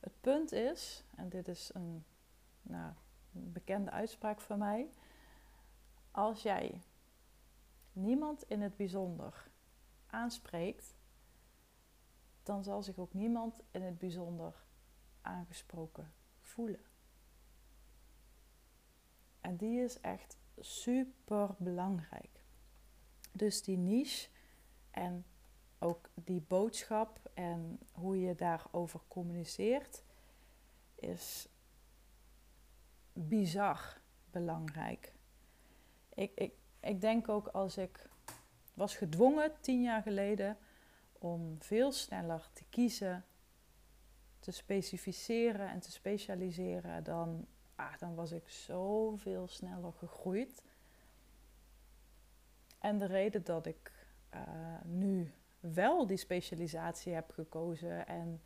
Het 0.01 0.13
punt 0.21 0.53
is, 0.53 1.05
en 1.17 1.29
dit 1.29 1.49
is 1.49 1.71
een, 1.75 2.05
nou, 2.63 2.93
bekende 3.35 3.91
uitspraak 3.91 4.41
van 4.41 4.59
mij. 4.59 4.91
Als 6.11 6.43
jij 6.43 6.81
niemand 7.93 8.43
in 8.43 8.61
het 8.61 8.77
bijzonder 8.77 9.51
aanspreekt, 10.07 10.95
dan 12.43 12.65
zal 12.65 12.83
zich 12.83 12.99
ook 12.99 13.15
niemand 13.15 13.61
in 13.71 13.83
het 13.83 13.99
bijzonder 13.99 14.65
aangesproken 15.21 16.13
voelen. 16.41 16.85
En 19.41 19.57
die 19.57 19.81
is 19.81 20.01
echt 20.01 20.37
super 20.59 21.55
belangrijk. 21.59 22.45
Dus 23.33 23.63
die 23.63 23.77
niche 23.77 24.29
en 24.91 25.25
ook 25.79 26.11
die 26.15 26.41
boodschap 26.41 27.31
en 27.35 27.79
hoe 27.93 28.21
je 28.21 28.35
daarover 28.35 29.01
communiceert 29.09 30.03
is 30.95 31.49
bizar 33.15 34.01
belangrijk. 34.31 35.13
Ik, 36.15 36.33
ik, 36.35 36.53
ik 36.81 37.01
denk 37.01 37.29
ook 37.29 37.47
als 37.47 37.77
ik 37.77 38.09
was 38.75 38.97
gedwongen 38.97 39.53
tien 39.61 39.83
jaar 39.83 40.03
geleden 40.03 40.57
om 41.13 41.57
veel 41.61 41.93
sneller 41.93 42.49
te 42.53 42.65
kiezen, 42.71 43.25
te 44.39 44.51
specificeren 44.51 45.69
en 45.69 45.81
te 45.81 45.91
specialiseren, 45.91 47.05
dan, 47.05 47.47
ah, 47.75 47.99
dan 47.99 48.15
was 48.15 48.33
ik 48.33 48.49
zoveel 48.49 49.49
sneller 49.49 49.93
gegroeid. 49.93 50.63
En 52.79 52.99
de 52.99 53.07
reden 53.07 53.45
dat 53.45 53.67
ik 53.67 53.93
uh, 54.35 54.41
nu 54.85 55.33
wel 55.61 56.07
die 56.07 56.17
specialisatie 56.17 57.13
heb 57.13 57.31
gekozen 57.31 58.07
en 58.07 58.43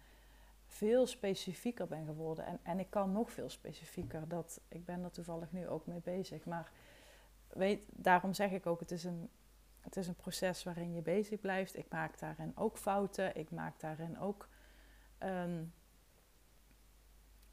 veel 0.79 1.07
specifieker 1.07 1.87
ben 1.87 2.07
geworden. 2.07 2.47
En, 2.47 2.59
en 2.63 2.79
ik 2.79 2.91
kan 2.91 3.13
nog 3.13 3.31
veel 3.31 3.49
specifieker. 3.49 4.29
Dat, 4.29 4.61
ik 4.69 4.85
ben 4.85 5.05
er 5.05 5.11
toevallig 5.11 5.53
nu 5.53 5.69
ook 5.69 5.87
mee 5.87 6.01
bezig. 6.01 6.45
Maar 6.45 6.71
weet, 7.49 7.81
daarom 7.91 8.35
zeg 8.35 8.51
ik 8.51 8.67
ook, 8.67 8.81
het 8.81 8.91
is 8.91 9.05
een 9.05 9.31
het 9.81 9.97
is 9.97 10.09
een 10.09 10.15
proces 10.15 10.63
waarin 10.63 10.95
je 10.95 11.03
bezig 11.03 11.41
blijft. 11.41 11.77
Ik 11.77 11.87
maak 11.91 12.19
daarin 12.19 12.53
ook 12.55 12.79
fouten. 12.79 13.37
Ik 13.37 13.51
maak 13.51 13.81
daarin 13.81 14.19
ook, 14.19 14.49
um, 15.23 15.73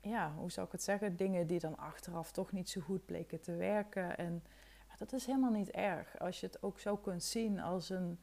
ja, 0.01 0.33
hoe 0.33 0.51
zou 0.51 0.65
ik 0.65 0.71
het 0.71 0.83
zeggen? 0.83 1.15
Dingen 1.15 1.47
die 1.47 1.59
dan 1.59 1.77
achteraf 1.77 2.31
toch 2.31 2.51
niet 2.51 2.69
zo 2.69 2.81
goed 2.81 3.05
bleken 3.05 3.41
te 3.41 3.55
werken. 3.55 4.17
En 4.17 4.43
dat 4.97 5.13
is 5.13 5.25
helemaal 5.25 5.51
niet 5.51 5.69
erg. 5.69 6.19
Als 6.19 6.39
je 6.39 6.45
het 6.45 6.63
ook 6.63 6.79
zo 6.79 6.97
kunt 6.97 7.23
zien 7.23 7.59
als 7.59 7.89
een, 7.89 8.19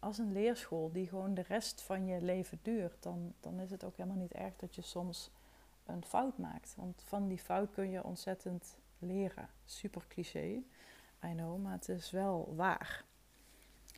als 0.00 0.18
een 0.18 0.32
leerschool 0.32 0.92
die 0.92 1.08
gewoon 1.08 1.34
de 1.34 1.42
rest 1.42 1.82
van 1.82 2.06
je 2.06 2.20
leven 2.20 2.58
duurt, 2.62 3.02
dan, 3.02 3.34
dan 3.40 3.60
is 3.60 3.70
het 3.70 3.84
ook 3.84 3.96
helemaal 3.96 4.18
niet 4.18 4.32
erg 4.32 4.56
dat 4.56 4.74
je 4.74 4.82
soms 4.82 5.30
een 5.84 6.04
fout 6.04 6.38
maakt. 6.38 6.74
Want 6.76 7.02
van 7.06 7.28
die 7.28 7.38
fout 7.38 7.70
kun 7.70 7.90
je 7.90 8.04
ontzettend 8.04 8.76
leren. 8.98 9.48
Super 9.64 10.04
cliché. 10.08 10.62
I 11.24 11.32
know, 11.32 11.62
maar 11.62 11.72
het 11.72 11.88
is 11.88 12.10
wel 12.10 12.54
waar. 12.54 13.04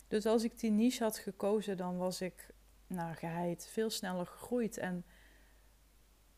Dus 0.08 0.26
als 0.26 0.44
ik 0.44 0.58
die 0.58 0.70
niche 0.70 1.02
had 1.02 1.18
gekozen, 1.18 1.76
dan 1.76 1.96
was 1.96 2.20
ik 2.20 2.54
naar 2.86 3.14
geheid 3.14 3.66
veel 3.66 3.90
sneller 3.90 4.26
gegroeid. 4.26 4.78
En 4.78 5.04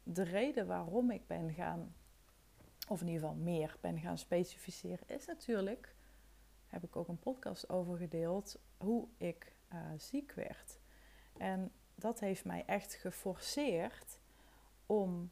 de 0.02 0.23
reden 0.23 0.66
waarom 0.66 1.11
ik 1.11 1.26
ben 1.26 1.52
gaan, 1.52 1.94
of 2.88 3.00
in 3.00 3.06
ieder 3.06 3.23
geval 3.23 3.37
meer 3.42 3.76
ben 3.80 3.99
gaan 3.99 4.18
specificeren, 4.18 5.09
is 5.09 5.26
natuurlijk, 5.26 5.94
heb 6.66 6.85
ik 6.85 6.97
ook 6.97 7.09
een 7.09 7.18
podcast 7.18 7.68
over 7.68 7.97
gedeeld, 7.97 8.59
hoe 8.76 9.09
ik 9.16 9.53
uh, 9.75 9.99
ziek 9.99 10.33
werd. 10.33 10.78
En 11.37 11.73
dat 11.95 12.21
heeft 12.21 12.45
mij 12.45 12.64
echt 12.66 12.95
geforceerd 12.95 14.19
om 14.87 15.31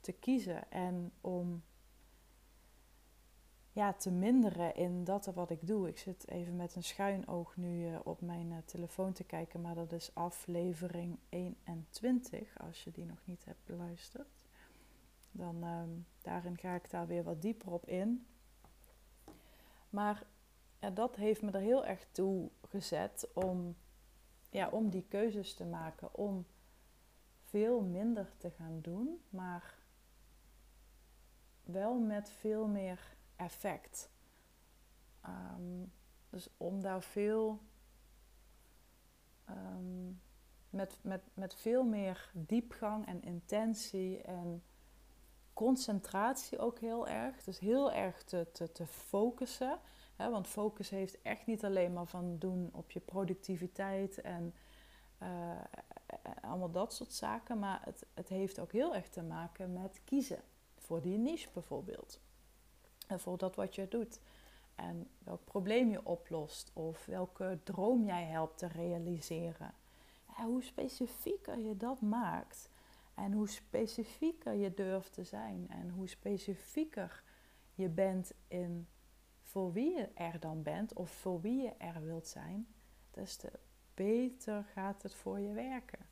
te 0.00 0.12
kiezen 0.12 0.70
en 0.70 1.12
om 1.20 1.62
ja, 3.72 3.92
te 3.92 4.10
minderen 4.10 4.74
in 4.74 5.04
dat 5.04 5.26
wat 5.26 5.50
ik 5.50 5.66
doe. 5.66 5.88
Ik 5.88 5.98
zit 5.98 6.28
even 6.28 6.56
met 6.56 6.74
een 6.74 6.82
schuin 6.82 7.28
oog 7.28 7.56
nu 7.56 7.90
uh, 7.90 7.98
op 8.04 8.20
mijn 8.20 8.50
uh, 8.50 8.56
telefoon 8.64 9.12
te 9.12 9.24
kijken, 9.24 9.60
maar 9.60 9.74
dat 9.74 9.92
is 9.92 10.14
aflevering 10.14 11.18
21, 11.28 12.58
als 12.58 12.84
je 12.84 12.90
die 12.90 13.04
nog 13.04 13.20
niet 13.24 13.44
hebt 13.44 13.64
beluisterd. 13.64 14.46
dan 15.30 15.62
ehm, 15.62 15.90
daarin 16.22 16.58
ga 16.58 16.74
ik 16.74 16.90
daar 16.90 17.06
weer 17.06 17.22
wat 17.22 17.42
dieper 17.42 17.72
op 17.72 17.86
in. 17.86 18.26
Maar 19.90 20.26
ja, 20.80 20.90
dat 20.90 21.16
heeft 21.16 21.42
me 21.42 21.50
er 21.50 21.60
heel 21.60 21.84
erg 21.84 22.06
toe 22.12 22.50
gezet 22.68 23.28
om, 23.34 23.76
ja, 24.50 24.68
om 24.68 24.90
die 24.90 25.04
keuzes 25.08 25.54
te 25.54 25.64
maken. 25.64 26.14
Om 26.14 26.46
veel 27.42 27.80
minder 27.80 28.32
te 28.36 28.50
gaan 28.50 28.80
doen, 28.80 29.22
maar 29.28 29.74
wel 31.62 31.98
met 31.98 32.30
veel 32.30 32.66
meer 32.66 33.16
effect. 33.36 34.10
Ehm, 35.20 35.84
dus 36.30 36.48
om 36.56 36.80
daar 36.80 37.02
veel 37.02 37.60
ehm, 39.44 40.08
met, 40.70 40.98
met, 41.02 41.22
met 41.34 41.54
veel 41.54 41.84
meer 41.84 42.30
diepgang 42.32 43.06
en 43.06 43.22
intentie 43.22 44.22
en 44.22 44.62
concentratie 45.52 46.58
ook 46.58 46.78
heel 46.78 47.08
erg. 47.08 47.42
Dus 47.44 47.58
heel 47.58 47.92
erg 47.92 48.22
te, 48.22 48.48
te, 48.52 48.72
te 48.72 48.86
focussen. 48.86 49.80
Want 50.26 50.46
focus 50.46 50.90
heeft 50.90 51.22
echt 51.22 51.46
niet 51.46 51.64
alleen 51.64 51.92
maar 51.92 52.06
van 52.06 52.38
doen 52.38 52.70
op 52.72 52.90
je 52.90 53.00
productiviteit 53.00 54.20
en 54.20 54.54
uh, 55.22 55.28
allemaal 56.40 56.70
dat 56.70 56.94
soort 56.94 57.12
zaken. 57.12 57.58
Maar 57.58 57.80
het, 57.84 58.06
het 58.14 58.28
heeft 58.28 58.58
ook 58.58 58.72
heel 58.72 58.94
erg 58.94 59.08
te 59.08 59.22
maken 59.22 59.72
met 59.72 60.00
kiezen. 60.04 60.42
Voor 60.76 61.00
die 61.00 61.18
niche 61.18 61.48
bijvoorbeeld. 61.52 62.20
En 63.06 63.20
voor 63.20 63.38
dat 63.38 63.56
wat 63.56 63.74
je 63.74 63.88
doet. 63.88 64.20
En 64.74 65.10
welk 65.18 65.44
probleem 65.44 65.90
je 65.90 66.06
oplost. 66.06 66.70
Of 66.72 67.06
welke 67.06 67.58
droom 67.64 68.04
jij 68.04 68.24
helpt 68.24 68.58
te 68.58 68.66
realiseren. 68.66 69.74
hoe 70.26 70.62
specifieker 70.62 71.58
je 71.58 71.76
dat 71.76 72.00
maakt. 72.00 72.70
En 73.14 73.32
hoe 73.32 73.48
specifieker 73.48 74.54
je 74.54 74.74
durft 74.74 75.12
te 75.12 75.24
zijn. 75.24 75.66
En 75.68 75.90
hoe 75.90 76.08
specifieker 76.08 77.22
je 77.74 77.88
bent 77.88 78.32
in 78.48 78.88
voor 79.48 79.72
wie 79.72 79.96
je 79.96 80.08
er 80.14 80.40
dan 80.40 80.62
bent. 80.62 80.92
Of 80.92 81.10
voor 81.10 81.40
wie 81.40 81.62
je 81.62 81.74
er 81.78 82.02
wilt 82.04 82.26
zijn. 82.26 82.66
Des 83.10 83.36
te 83.36 83.50
beter 83.94 84.64
gaat 84.64 85.02
het 85.02 85.14
voor 85.14 85.40
je 85.40 85.52
werken. 85.52 86.06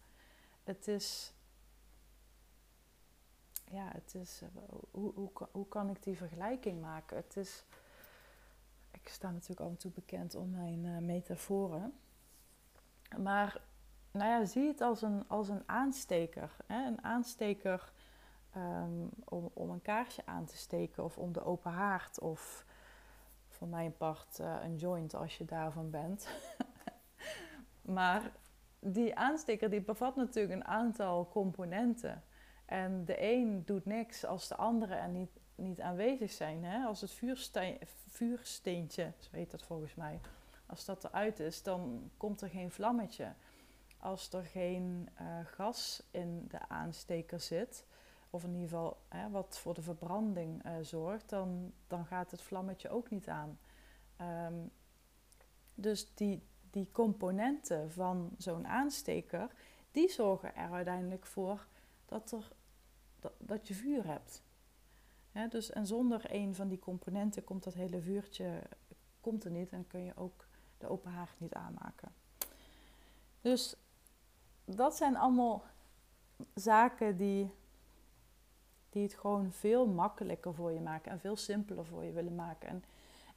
Het 0.65 0.89
is 0.89 1.37
ja, 3.71 3.89
het 3.93 4.15
is, 4.15 4.43
eh, 4.43 4.49
hoe, 4.91 5.13
hoe, 5.15 5.31
hoe 5.51 5.69
kan 5.69 5.91
ik 5.91 6.03
die 6.03 6.17
vergelijking 6.17 6.81
maken? 6.81 7.17
Het 7.17 7.37
is, 7.37 7.65
ik 8.91 9.09
sta 9.09 9.31
natuurlijk 9.31 9.61
af 9.61 9.69
en 9.69 9.77
toe 9.77 9.91
bekend 9.91 10.35
om 10.35 10.51
mijn 10.51 10.85
uh, 10.85 10.99
metaforen. 10.99 11.99
Maar 13.19 13.61
nou 14.11 14.31
ja, 14.31 14.45
zie 14.45 14.67
het 14.67 14.81
als 14.81 15.03
een, 15.03 15.29
als 15.29 15.49
een 15.49 15.63
aansteker. 15.67 16.57
Hè? 16.67 16.87
Een 16.87 17.05
aansteker 17.05 17.93
um, 18.57 19.11
om, 19.25 19.51
om 19.53 19.71
een 19.71 19.83
kaarsje 19.83 20.23
aan 20.27 20.45
te 20.45 20.57
steken 20.57 21.05
of 21.05 21.19
om 21.19 21.33
de 21.33 21.45
open 21.45 21.73
haard 21.73 22.21
of 22.21 22.65
voor 23.57 23.69
mijn 23.69 23.97
part 23.97 24.39
uh, 24.41 24.57
een 24.63 24.77
joint 24.77 25.15
als 25.15 25.39
je 25.39 25.45
daarvan 25.45 25.91
bent. 25.91 26.29
maar 27.99 28.33
die 28.79 29.17
aansteker 29.17 29.71
die 29.71 29.81
bevat 29.81 30.17
natuurlijk 30.17 30.55
een 30.55 30.67
aantal 30.67 31.29
componenten. 31.29 32.23
En 32.65 33.05
de 33.05 33.23
een 33.23 33.63
doet 33.65 33.85
niks 33.85 34.25
als 34.25 34.49
de 34.49 34.57
andere 34.57 34.95
er 34.95 35.09
niet, 35.09 35.41
niet 35.55 35.81
aanwezig 35.81 36.31
zijn. 36.31 36.65
Hè? 36.65 36.85
Als 36.85 37.01
het 37.01 37.21
vuursteentje, 38.09 39.13
zo 39.19 39.29
heet 39.31 39.51
dat 39.51 39.63
volgens 39.63 39.95
mij, 39.95 40.21
als 40.67 40.85
dat 40.85 41.05
eruit 41.05 41.41
is, 41.41 41.63
dan 41.63 42.11
komt 42.17 42.41
er 42.41 42.49
geen 42.49 42.71
vlammetje. 42.71 43.33
Als 43.99 44.33
er 44.33 44.45
geen 44.45 45.09
uh, 45.21 45.27
gas 45.45 46.03
in 46.11 46.45
de 46.49 46.69
aansteker 46.69 47.41
zit, 47.41 47.85
of 48.37 48.45
in 48.45 48.55
ieder 48.55 48.69
geval 48.69 48.97
hè, 49.09 49.31
wat 49.31 49.59
voor 49.59 49.75
de 49.75 49.83
verbranding 49.83 50.67
uh, 50.67 50.73
zorgt, 50.83 51.29
dan, 51.29 51.73
dan 51.87 52.07
gaat 52.07 52.31
het 52.31 52.43
vlammetje 52.43 52.89
ook 52.89 53.11
niet 53.11 53.29
aan. 53.29 53.59
Um, 54.21 54.71
dus 55.75 56.15
die, 56.15 56.43
die 56.71 56.89
componenten 56.93 57.91
van 57.93 58.31
zo'n 58.39 58.67
aansteker, 58.67 59.51
die 59.91 60.11
zorgen 60.11 60.55
er 60.55 60.73
uiteindelijk 60.73 61.27
voor 61.27 61.67
dat, 62.07 62.33
er, 62.33 62.53
dat, 63.21 63.33
dat 63.39 63.69
je 63.69 63.75
vuur 63.75 64.07
hebt. 64.07 64.43
dus, 65.49 65.71
en 65.71 65.87
zonder 65.87 66.23
een 66.29 66.55
van 66.55 66.69
die 66.69 66.79
componenten 66.79 67.45
komt 67.45 67.65
dat 67.65 67.75
hele 67.75 68.01
vuurtje 68.01 68.63
komt 69.21 69.45
er 69.45 69.51
niet 69.51 69.73
en 69.73 69.87
kun 69.87 70.05
je 70.05 70.17
ook 70.17 70.47
de 70.79 70.89
open 70.89 71.13
haard 71.13 71.41
niet 71.41 71.55
aanmaken. 71.55 72.13
Dus 73.41 73.77
dat 74.65 74.97
zijn 74.97 75.17
allemaal 75.17 75.65
zaken 76.55 77.17
die, 77.17 77.51
die 78.91 79.03
het 79.03 79.15
gewoon 79.15 79.53
veel 79.53 79.87
makkelijker 79.87 80.55
voor 80.55 80.73
je 80.73 80.81
maken 80.81 81.13
en 81.13 81.21
veel 81.21 81.37
simpeler 81.37 81.85
voor 81.85 82.05
je 82.05 82.13
willen 82.13 82.35
maken. 82.35 82.69
En 82.69 82.85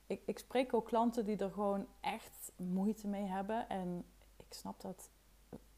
ik, 0.07 0.21
ik 0.25 0.39
spreek 0.39 0.73
ook 0.73 0.85
klanten 0.85 1.25
die 1.25 1.37
er 1.37 1.51
gewoon 1.51 1.87
echt 1.99 2.51
moeite 2.55 3.07
mee 3.07 3.25
hebben. 3.25 3.69
En 3.69 4.05
ik 4.37 4.53
snap 4.53 4.81
dat 4.81 5.09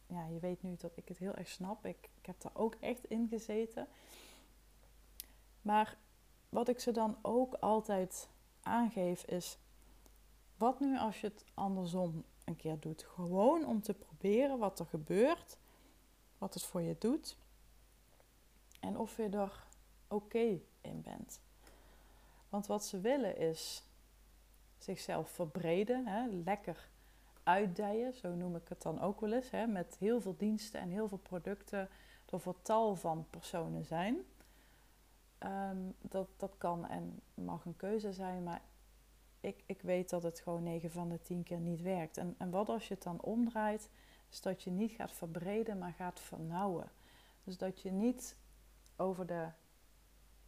ja, 0.07 0.27
je 0.27 0.39
weet 0.39 0.63
nu 0.63 0.75
dat 0.75 0.97
ik 0.97 1.07
het 1.07 1.17
heel 1.17 1.33
erg 1.33 1.47
snap. 1.47 1.85
Ik, 1.85 2.09
ik 2.19 2.25
heb 2.25 2.41
daar 2.41 2.51
ook 2.55 2.75
echt 2.79 3.05
in 3.05 3.27
gezeten. 3.27 3.87
Maar 5.61 5.97
wat 6.49 6.67
ik 6.67 6.79
ze 6.79 6.91
dan 6.91 7.17
ook 7.21 7.53
altijd 7.53 8.29
aangeef 8.61 9.23
is: 9.23 9.57
wat 10.57 10.79
nu 10.79 10.97
als 10.97 11.21
je 11.21 11.27
het 11.27 11.45
andersom 11.53 12.23
een 12.43 12.55
keer 12.55 12.79
doet? 12.79 13.03
Gewoon 13.03 13.65
om 13.65 13.81
te 13.81 13.93
proberen 13.93 14.57
wat 14.57 14.79
er 14.79 14.85
gebeurt, 14.85 15.57
wat 16.37 16.53
het 16.53 16.63
voor 16.63 16.81
je 16.81 16.95
doet 16.99 17.37
en 18.81 18.97
of 18.97 19.17
je 19.17 19.29
er 19.29 19.63
oké 20.07 20.59
in 20.81 21.01
bent. 21.01 21.41
Want 22.49 22.67
wat 22.67 22.85
ze 22.85 22.99
willen 22.99 23.37
is 23.37 23.83
zichzelf 24.77 25.29
verbreden, 25.29 26.07
hè, 26.07 26.27
lekker 26.43 26.89
uitdijen, 27.43 28.13
zo 28.13 28.33
noem 28.33 28.55
ik 28.55 28.67
het 28.67 28.81
dan 28.81 29.01
ook 29.01 29.21
wel 29.21 29.33
eens, 29.33 29.51
hè, 29.51 29.67
met 29.67 29.95
heel 29.99 30.21
veel 30.21 30.35
diensten 30.37 30.79
en 30.79 30.89
heel 30.89 31.07
veel 31.07 31.17
producten 31.17 31.89
door 32.25 32.39
voor 32.39 32.61
tal 32.61 32.95
van 32.95 33.27
personen 33.29 33.85
zijn. 33.85 34.17
Ehm, 35.37 35.77
dat, 36.01 36.27
dat 36.37 36.57
kan 36.57 36.87
en 36.87 37.21
mag 37.33 37.65
een 37.65 37.75
keuze 37.75 38.13
zijn, 38.13 38.43
maar 38.43 38.61
ik, 39.39 39.63
ik 39.65 39.81
weet 39.81 40.09
dat 40.09 40.23
het 40.23 40.39
gewoon 40.39 40.63
9 40.63 40.91
van 40.91 41.09
de 41.09 41.21
10 41.21 41.43
keer 41.43 41.59
niet 41.59 41.81
werkt. 41.81 42.17
En, 42.17 42.35
en 42.37 42.49
wat 42.49 42.69
als 42.69 42.87
je 42.87 42.93
het 42.93 43.03
dan 43.03 43.21
omdraait, 43.21 43.89
is 44.29 44.41
dat 44.41 44.63
je 44.63 44.71
niet 44.71 44.91
gaat 44.91 45.11
verbreden, 45.11 45.77
maar 45.77 45.93
gaat 45.93 46.19
vernauwen. 46.19 46.89
Dus 47.43 47.57
dat 47.57 47.81
je 47.81 47.91
niet 47.91 48.35
over 49.01 49.27
de, 49.27 49.47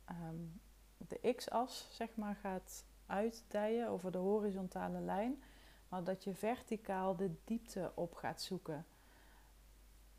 um, 0.09 0.61
de 0.97 1.33
x-as, 1.35 1.87
zeg 1.91 2.15
maar, 2.15 2.35
gaat 2.35 2.85
uitdijen, 3.05 3.89
over 3.89 4.11
de 4.11 4.17
horizontale 4.17 4.99
lijn, 4.99 5.43
maar 5.87 6.03
dat 6.03 6.23
je 6.23 6.33
verticaal 6.33 7.15
de 7.15 7.35
diepte 7.43 7.91
op 7.95 8.13
gaat 8.13 8.41
zoeken. 8.41 8.85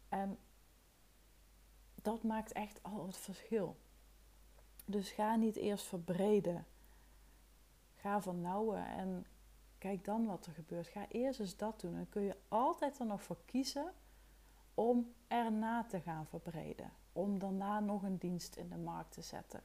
En 0.09 0.39
dat 1.95 2.23
maakt 2.23 2.53
echt 2.53 2.83
al 2.83 3.07
het 3.07 3.17
verschil. 3.17 3.77
Dus 4.85 5.11
ga 5.11 5.37
niet 5.37 5.57
eerst 5.57 5.85
verbreden. 5.85 6.67
Ga 7.95 8.23
vernauwen 8.23 8.87
en 8.87 9.27
kijk 9.79 10.05
dan 10.05 10.27
wat 10.27 10.47
er 10.47 10.53
gebeurt. 10.53 10.87
Ga 10.87 11.09
eerst 11.09 11.41
eens 11.41 11.57
dat 11.57 11.81
doen. 11.81 11.95
Dan 11.95 12.09
kun 12.09 12.23
je 12.23 12.37
altijd 12.49 12.99
er 12.99 13.07
nog 13.07 13.23
voor 13.23 13.39
kiezen 13.45 13.93
om 14.75 15.15
erna 15.29 15.85
te 15.85 16.01
gaan 16.01 16.27
verbreden. 16.27 16.93
Om 17.13 17.39
daarna 17.39 17.81
nog 17.81 18.03
een 18.03 18.19
dienst 18.19 18.57
in 18.57 18.69
de 18.69 18.77
markt 18.77 19.13
te 19.13 19.23
zetten. 19.23 19.63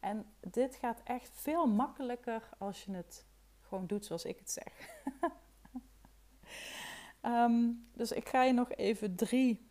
En 0.00 0.26
dit 0.40 0.74
gaat 0.74 1.00
echt 1.04 1.30
veel 1.32 1.66
makkelijker 1.66 2.48
als 2.58 2.84
je 2.84 2.92
het 2.92 3.26
gewoon 3.60 3.86
doet 3.86 4.04
zoals 4.04 4.24
ik 4.24 4.38
het 4.38 4.50
zeg. 4.50 4.72
Ehm, 7.20 7.70
dus 7.92 8.12
ik 8.12 8.28
ga 8.28 8.42
je 8.42 8.52
nog 8.52 8.72
even 8.72 9.16
drie 9.16 9.68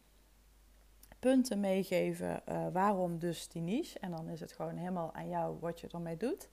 punten 1.20 1.60
meegeven 1.60 2.42
uh, 2.50 2.68
waarom 2.72 3.20
dus 3.20 3.48
die 3.48 3.62
niche. 3.62 4.00
En 4.00 4.12
dan 4.12 4.30
is 4.30 4.40
het 4.40 4.52
gewoon 4.52 4.76
helemaal 4.76 5.14
aan 5.14 5.30
jou 5.30 5.60
wat 5.60 5.80
je 5.80 5.88
ermee 5.88 6.18
doet. 6.18 6.50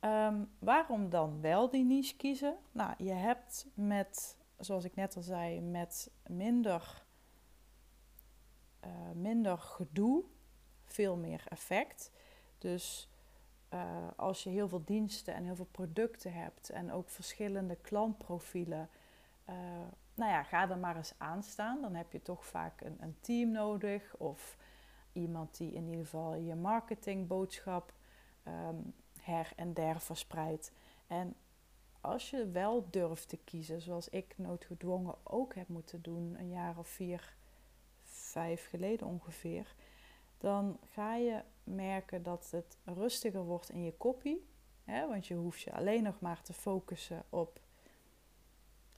Ehm, 0.00 0.44
waarom 0.58 1.10
dan 1.10 1.40
wel 1.40 1.70
die 1.70 1.84
niche 1.84 2.16
kiezen? 2.16 2.56
Nou, 2.72 2.94
je 2.98 3.12
hebt 3.12 3.66
met, 3.74 4.36
zoals 4.58 4.84
ik 4.84 4.94
net 4.94 5.16
al 5.16 5.22
zei, 5.22 5.60
met 5.60 6.10
minder, 6.26 7.04
uh, 8.84 8.90
minder 9.14 9.58
gedoe 9.58 10.24
veel 10.84 11.16
meer 11.16 11.44
effect. 11.48 12.10
Dus 12.58 13.08
uh, 13.74 14.08
als 14.16 14.42
je 14.42 14.50
heel 14.50 14.68
veel 14.68 14.84
diensten 14.84 15.34
en 15.34 15.44
heel 15.44 15.56
veel 15.56 15.68
producten 15.70 16.32
hebt 16.32 16.70
en 16.70 16.92
ook 16.92 17.08
verschillende 17.08 17.76
klantprofielen, 17.76 18.88
uh, 19.48 19.54
nou 20.14 20.30
ja, 20.30 20.42
ga 20.42 20.70
er 20.70 20.78
maar 20.78 20.96
eens 20.96 21.14
aan 21.18 21.42
staan. 21.42 21.80
Dan 21.80 21.94
heb 21.94 22.12
je 22.12 22.22
toch 22.22 22.46
vaak 22.46 22.80
een, 22.80 22.96
een, 23.00 23.16
team 23.20 23.50
nodig 23.50 24.14
of 24.16 24.56
iemand 25.12 25.56
die 25.56 25.72
in 25.72 25.86
ieder 25.86 26.04
geval 26.04 26.34
je 26.34 26.54
marketingboodschap 26.54 27.92
um, 28.48 28.94
her 29.20 29.52
en 29.56 29.74
der 29.74 30.00
verspreidt. 30.00 30.72
En 31.06 31.34
als 32.00 32.30
je 32.30 32.50
wel 32.50 32.86
durft 32.90 33.28
te 33.28 33.36
kiezen, 33.36 33.80
zoals 33.80 34.08
ik 34.08 34.34
noodgedwongen 34.38 35.14
ook 35.22 35.54
heb 35.54 35.68
moeten 35.68 36.02
doen, 36.02 36.36
een 36.38 36.50
jaar 36.50 36.78
of 36.78 36.88
vier, 36.88 37.36
vijf 38.28 38.68
geleden 38.68 39.06
ongeveer, 39.06 39.74
dan 40.38 40.78
ga 40.90 41.14
je 41.14 41.42
merken 41.64 42.22
dat 42.22 42.50
het 42.50 42.78
rustiger 42.84 43.44
wordt 43.44 43.70
in 43.70 43.84
je 43.84 43.92
kopie. 43.96 44.48
Hè? 44.84 45.08
Want 45.08 45.26
je 45.26 45.34
hoeft 45.34 45.60
je 45.60 45.72
alleen 45.72 46.02
nog 46.02 46.20
maar 46.20 46.42
te 46.42 46.52
focussen 46.52 47.24
op 47.28 47.60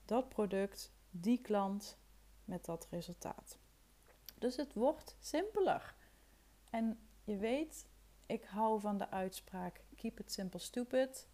dat 0.05 0.29
product, 0.29 0.93
die 1.11 1.41
klant 1.41 1.99
met 2.45 2.65
dat 2.65 2.87
resultaat. 2.91 3.59
Dus 4.39 4.57
het 4.57 4.75
wordt 4.75 5.17
simpeler. 5.21 5.95
En 6.71 6.99
je 7.25 7.37
weet, 7.37 7.87
ik 8.27 8.45
hou 8.45 8.81
van 8.81 8.99
de 8.99 9.11
uitspraak 9.11 9.81
keep 9.97 10.21
it 10.21 10.33
simple 10.33 10.61
stupid. 10.61 11.29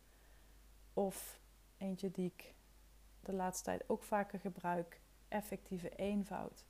Of 0.92 1.40
eentje 1.78 2.10
die 2.10 2.32
ik 2.36 2.54
de 3.20 3.32
laatste 3.32 3.64
tijd 3.64 3.88
ook 3.88 4.02
vaker 4.02 4.40
gebruik, 4.40 5.00
effectieve 5.28 5.88
eenvoud. 5.88 6.64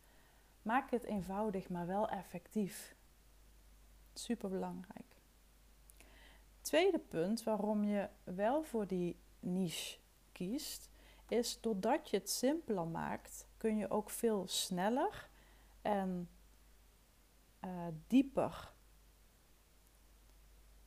Maak 0.66 0.90
het 0.90 1.05
eenvoudig, 1.05 1.68
maar 1.68 1.87
wel 1.87 2.09
effectief. 2.09 2.96
Super 4.14 4.50
belangrijk. 4.50 5.20
Tweede 6.61 6.98
punt 6.98 7.42
waarom 7.42 7.85
je 7.85 8.09
wel 8.24 8.62
voor 8.62 8.87
die 8.87 9.20
niche 9.40 9.98
kiest, 10.33 10.90
is 11.29 11.61
doordat 11.61 12.11
je 12.11 12.16
het 12.16 12.31
simpeler 12.31 12.87
maakt, 12.87 13.46
kun 13.57 13.76
je 13.76 13.90
ook 13.90 14.11
veel 14.11 14.46
sneller 14.46 15.29
en 15.83 16.29
uh, 17.64 17.87
dieper 18.07 18.72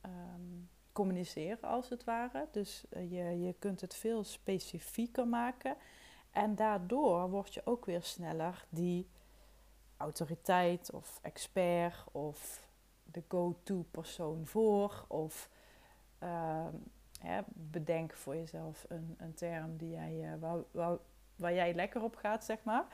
um, 0.02 0.70
communiceren, 0.92 1.68
als 1.68 1.88
het 1.88 2.04
ware. 2.04 2.48
Dus 2.50 2.84
uh, 2.90 3.10
je, 3.10 3.40
je 3.40 3.52
kunt 3.58 3.80
het 3.80 3.94
veel 3.94 4.24
specifieker 4.24 5.28
maken. 5.28 5.76
En 6.30 6.54
daardoor 6.54 7.30
word 7.30 7.54
je 7.54 7.66
ook 7.66 7.84
weer 7.84 8.02
sneller 8.02 8.66
die 8.68 9.08
autoriteit 10.00 10.90
of 10.92 11.18
expert 11.22 12.04
of 12.12 12.68
de 13.04 13.22
go-to 13.28 13.84
persoon 13.90 14.46
voor. 14.46 15.04
Of 15.08 15.50
uh, 16.22 16.66
hè, 17.20 17.40
bedenk 17.46 18.12
voor 18.12 18.36
jezelf 18.36 18.84
een, 18.88 19.14
een 19.18 19.34
term 19.34 19.76
die 19.76 19.90
jij, 19.90 20.38
uh, 20.72 20.94
waar 21.36 21.54
jij 21.54 21.74
lekker 21.74 22.02
op 22.02 22.16
gaat, 22.16 22.44
zeg 22.44 22.58
maar. 22.62 22.84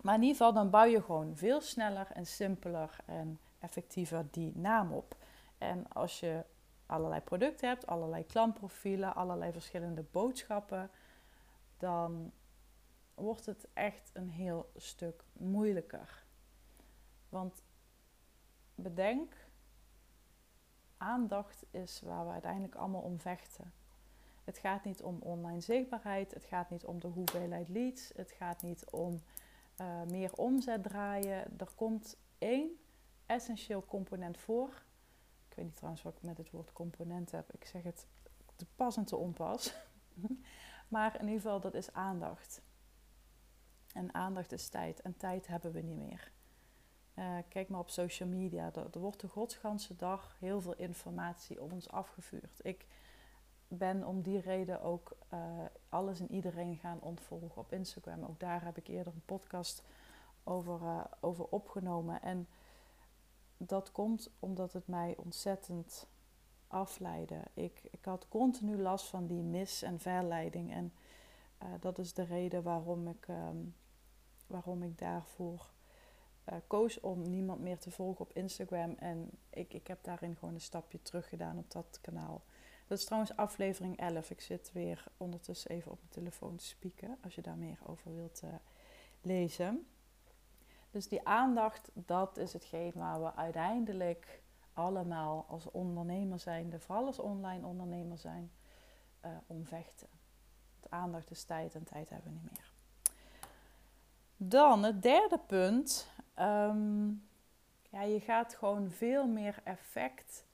Maar 0.00 0.14
in 0.14 0.22
ieder 0.22 0.36
geval, 0.36 0.52
dan 0.52 0.70
bouw 0.70 0.84
je 0.84 1.02
gewoon 1.02 1.36
veel 1.36 1.60
sneller 1.60 2.06
en 2.12 2.26
simpeler 2.26 2.96
en 3.06 3.38
effectiever 3.58 4.26
die 4.30 4.52
naam 4.56 4.92
op. 4.92 5.16
En 5.58 5.92
als 5.92 6.20
je 6.20 6.44
allerlei 6.86 7.20
producten 7.20 7.68
hebt, 7.68 7.86
allerlei 7.86 8.26
klantprofielen, 8.26 9.14
allerlei 9.14 9.52
verschillende 9.52 10.04
boodschappen, 10.10 10.90
dan 11.76 12.32
wordt 13.20 13.46
het 13.46 13.66
echt 13.72 14.10
een 14.12 14.30
heel 14.30 14.70
stuk 14.76 15.24
moeilijker. 15.32 16.24
Want 17.28 17.62
bedenk, 18.74 19.34
aandacht 20.96 21.64
is 21.70 22.00
waar 22.00 22.26
we 22.26 22.32
uiteindelijk 22.32 22.74
allemaal 22.74 23.02
om 23.02 23.20
vechten. 23.20 23.72
Het 24.44 24.58
gaat 24.58 24.84
niet 24.84 25.02
om 25.02 25.18
online 25.20 25.60
zichtbaarheid, 25.60 26.34
het 26.34 26.44
gaat 26.44 26.70
niet 26.70 26.84
om 26.84 27.00
de 27.00 27.08
hoeveelheid 27.08 27.68
leads, 27.68 28.12
het 28.16 28.30
gaat 28.30 28.62
niet 28.62 28.90
om 28.90 29.20
uh, 29.80 30.02
meer 30.02 30.32
omzet 30.32 30.82
draaien. 30.82 31.58
Er 31.58 31.70
komt 31.74 32.16
één 32.38 32.70
essentieel 33.26 33.84
component 33.84 34.38
voor. 34.38 34.68
Ik 35.48 35.56
weet 35.56 35.64
niet 35.64 35.76
trouwens 35.76 36.02
wat 36.02 36.16
ik 36.16 36.22
met 36.22 36.38
het 36.38 36.50
woord 36.50 36.72
component 36.72 37.30
heb. 37.30 37.52
Ik 37.52 37.64
zeg 37.64 37.82
het 37.82 38.06
te 38.56 38.66
pas 38.76 38.96
en 38.96 39.04
te 39.04 39.16
onpas. 39.16 39.74
maar 40.88 41.14
in 41.14 41.26
ieder 41.26 41.40
geval, 41.40 41.60
dat 41.60 41.74
is 41.74 41.92
aandacht. 41.92 42.62
En 43.92 44.14
aandacht 44.14 44.52
is 44.52 44.68
tijd. 44.68 45.00
En 45.00 45.16
tijd 45.16 45.46
hebben 45.46 45.72
we 45.72 45.80
niet 45.80 45.96
meer. 45.96 46.32
Uh, 47.14 47.36
kijk 47.48 47.68
maar 47.68 47.80
op 47.80 47.90
social 47.90 48.28
media. 48.28 48.70
Er, 48.74 49.00
wordt 49.00 49.20
de 49.20 49.28
godsganse 49.28 49.96
dag 49.96 50.36
heel 50.38 50.60
veel 50.60 50.74
informatie 50.74 51.62
op 51.62 51.72
ons 51.72 51.90
afgevuurd. 51.90 52.60
Ik 52.62 52.86
ben 53.68 54.06
om 54.06 54.22
die 54.22 54.40
reden 54.40 54.82
ook 54.82 55.16
uh, 55.34 55.40
alles 55.88 56.20
en 56.20 56.32
iedereen 56.32 56.76
gaan 56.76 57.00
ontvolgen 57.00 57.56
op 57.56 57.72
Instagram. 57.72 58.24
Ook 58.24 58.40
daar 58.40 58.64
heb 58.64 58.76
ik 58.76 58.88
eerder 58.88 59.12
een 59.12 59.24
podcast 59.24 59.82
over, 60.44 60.80
uh, 60.80 61.04
over 61.20 61.44
opgenomen. 61.44 62.22
En 62.22 62.48
dat 63.56 63.92
komt 63.92 64.30
omdat 64.38 64.72
het 64.72 64.86
mij 64.86 65.16
ontzettend 65.16 66.06
afleidde. 66.66 67.40
Ik, 67.54 67.80
ik 67.90 68.04
had 68.04 68.28
continu 68.28 68.78
last 68.78 69.06
van 69.06 69.26
die 69.26 69.42
mis- 69.42 69.82
en 69.82 70.00
verleiding. 70.00 70.72
En 70.72 70.92
uh, 71.62 71.68
dat 71.80 71.98
is 71.98 72.14
de 72.14 72.22
reden 72.22 72.62
waarom 72.62 73.08
ik, 73.08 73.28
um, 73.28 73.74
waarom 74.46 74.82
ik 74.82 74.98
daarvoor 74.98 75.72
koos 76.66 77.00
om 77.00 77.22
niemand 77.22 77.60
meer 77.60 77.78
te 77.78 77.90
volgen 77.90 78.20
op 78.20 78.32
Instagram. 78.32 78.94
En 78.98 79.30
ik, 79.50 79.74
ik 79.74 79.86
heb 79.86 80.04
daarin 80.04 80.36
gewoon 80.36 80.54
een 80.54 80.60
stapje 80.60 81.02
terug 81.02 81.28
gedaan 81.28 81.58
op 81.58 81.70
dat 81.70 81.98
kanaal. 82.00 82.42
Dat 82.86 82.98
is 82.98 83.04
trouwens 83.04 83.36
aflevering 83.36 83.98
11. 83.98 84.30
Ik 84.30 84.40
zit 84.40 84.72
weer 84.72 85.04
ondertussen 85.16 85.70
even 85.70 85.90
op 85.90 85.98
mijn 85.98 86.12
telefoon 86.12 86.56
te 86.56 86.64
spieken 86.64 87.18
als 87.22 87.34
je 87.34 87.42
daar 87.42 87.56
meer 87.56 87.78
over 87.86 88.14
wilt 88.14 88.40
uh, 88.44 88.50
lezen. 89.20 89.86
Dus 90.90 91.08
die 91.08 91.26
aandacht, 91.26 91.90
dat 91.94 92.36
is 92.36 92.52
hetgeen 92.52 92.92
waar 92.94 93.22
we 93.22 93.34
uiteindelijk 93.34 94.42
allemaal 94.72 95.44
als 95.48 95.70
ondernemer 95.70 96.38
zijnde, 96.38 96.80
vooral 96.80 97.06
als 97.06 97.18
online 97.18 97.66
ondernemer 97.66 98.18
zijn, 98.18 98.52
uh, 99.24 99.30
om 99.46 99.66
vechten. 99.66 100.08
Aandacht 100.90 101.30
is 101.30 101.44
tijd 101.44 101.74
en 101.74 101.84
tijd 101.84 102.10
hebben 102.10 102.32
we 102.32 102.38
niet 102.42 102.50
meer. 102.50 102.72
Dan 104.36 104.82
het 104.82 105.02
derde 105.02 105.38
punt. 105.38 106.08
Um, 106.38 107.28
ja, 107.90 108.02
je 108.02 108.20
gaat 108.20 108.54
gewoon 108.54 108.90
veel 108.90 109.26
meer 109.26 109.60
effect 109.64 110.44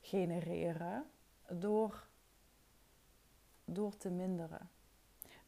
genereren 0.00 1.10
door, 1.48 2.06
door 3.64 3.96
te 3.96 4.10
minderen. 4.10 4.70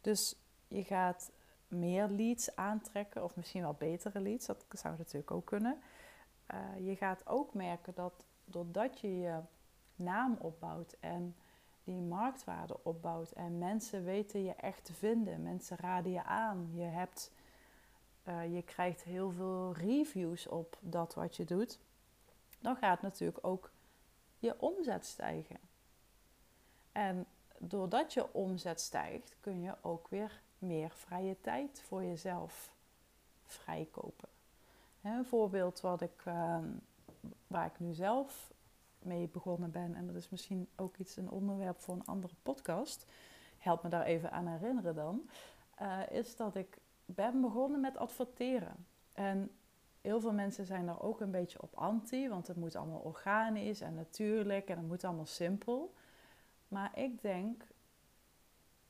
Dus 0.00 0.36
je 0.68 0.84
gaat 0.84 1.30
meer 1.68 2.08
leads 2.08 2.56
aantrekken, 2.56 3.24
of 3.24 3.36
misschien 3.36 3.62
wel 3.62 3.74
betere 3.74 4.20
leads, 4.20 4.46
dat 4.46 4.64
zou 4.70 4.96
natuurlijk 4.98 5.30
ook 5.30 5.46
kunnen. 5.46 5.80
Uh, 6.54 6.86
je 6.86 6.96
gaat 6.96 7.26
ook 7.26 7.54
merken 7.54 7.94
dat 7.94 8.24
doordat 8.44 9.00
je 9.00 9.18
je 9.18 9.40
naam 9.94 10.36
opbouwt 10.40 10.96
en 11.00 11.36
die 11.88 12.00
marktwaarde 12.00 12.76
opbouwt 12.82 13.30
en 13.30 13.58
mensen 13.58 14.04
weten 14.04 14.42
je 14.42 14.54
echt 14.54 14.84
te 14.84 14.92
vinden, 14.92 15.42
mensen 15.42 15.76
raden 15.76 16.12
je 16.12 16.22
aan, 16.22 16.70
je, 16.74 16.82
hebt, 16.82 17.32
uh, 18.28 18.54
je 18.54 18.62
krijgt 18.62 19.02
heel 19.02 19.30
veel 19.30 19.72
reviews 19.72 20.46
op 20.46 20.78
dat 20.80 21.14
wat 21.14 21.36
je 21.36 21.44
doet, 21.44 21.78
dan 22.60 22.76
gaat 22.76 23.02
natuurlijk 23.02 23.46
ook 23.46 23.70
je 24.38 24.60
omzet 24.60 25.06
stijgen. 25.06 25.58
En 26.92 27.26
doordat 27.58 28.12
je 28.12 28.32
omzet 28.32 28.80
stijgt, 28.80 29.36
kun 29.40 29.62
je 29.62 29.74
ook 29.80 30.08
weer 30.08 30.42
meer 30.58 30.90
vrije 30.90 31.40
tijd 31.40 31.82
voor 31.86 32.04
jezelf 32.04 32.74
vrijkopen. 33.44 34.28
een 35.02 35.24
voorbeeld 35.24 35.80
wat 35.80 36.00
ik, 36.00 36.24
uh, 36.24 36.58
waar 37.46 37.66
ik 37.66 37.78
nu 37.78 37.92
zelf 37.92 38.52
mee 38.98 39.28
begonnen 39.28 39.70
ben, 39.70 39.94
en 39.94 40.06
dat 40.06 40.16
is 40.16 40.28
misschien 40.28 40.68
ook 40.76 40.96
iets 40.96 41.16
een 41.16 41.30
onderwerp 41.30 41.80
voor 41.80 41.94
een 41.94 42.06
andere 42.06 42.34
podcast, 42.42 43.06
help 43.58 43.82
me 43.82 43.88
daar 43.88 44.04
even 44.04 44.30
aan 44.30 44.46
herinneren 44.46 44.94
dan, 44.94 45.30
uh, 45.82 46.00
is 46.10 46.36
dat 46.36 46.54
ik 46.54 46.78
ben 47.04 47.40
begonnen 47.40 47.80
met 47.80 47.96
adverteren. 47.96 48.86
En 49.12 49.50
heel 50.00 50.20
veel 50.20 50.32
mensen 50.32 50.66
zijn 50.66 50.86
daar 50.86 51.02
ook 51.02 51.20
een 51.20 51.30
beetje 51.30 51.62
op 51.62 51.74
anti, 51.74 52.28
want 52.28 52.46
het 52.46 52.56
moet 52.56 52.76
allemaal 52.76 53.00
organisch 53.00 53.80
en 53.80 53.94
natuurlijk 53.94 54.68
en 54.68 54.78
het 54.78 54.86
moet 54.86 55.04
allemaal 55.04 55.26
simpel. 55.26 55.94
Maar 56.68 56.98
ik 56.98 57.22
denk, 57.22 57.64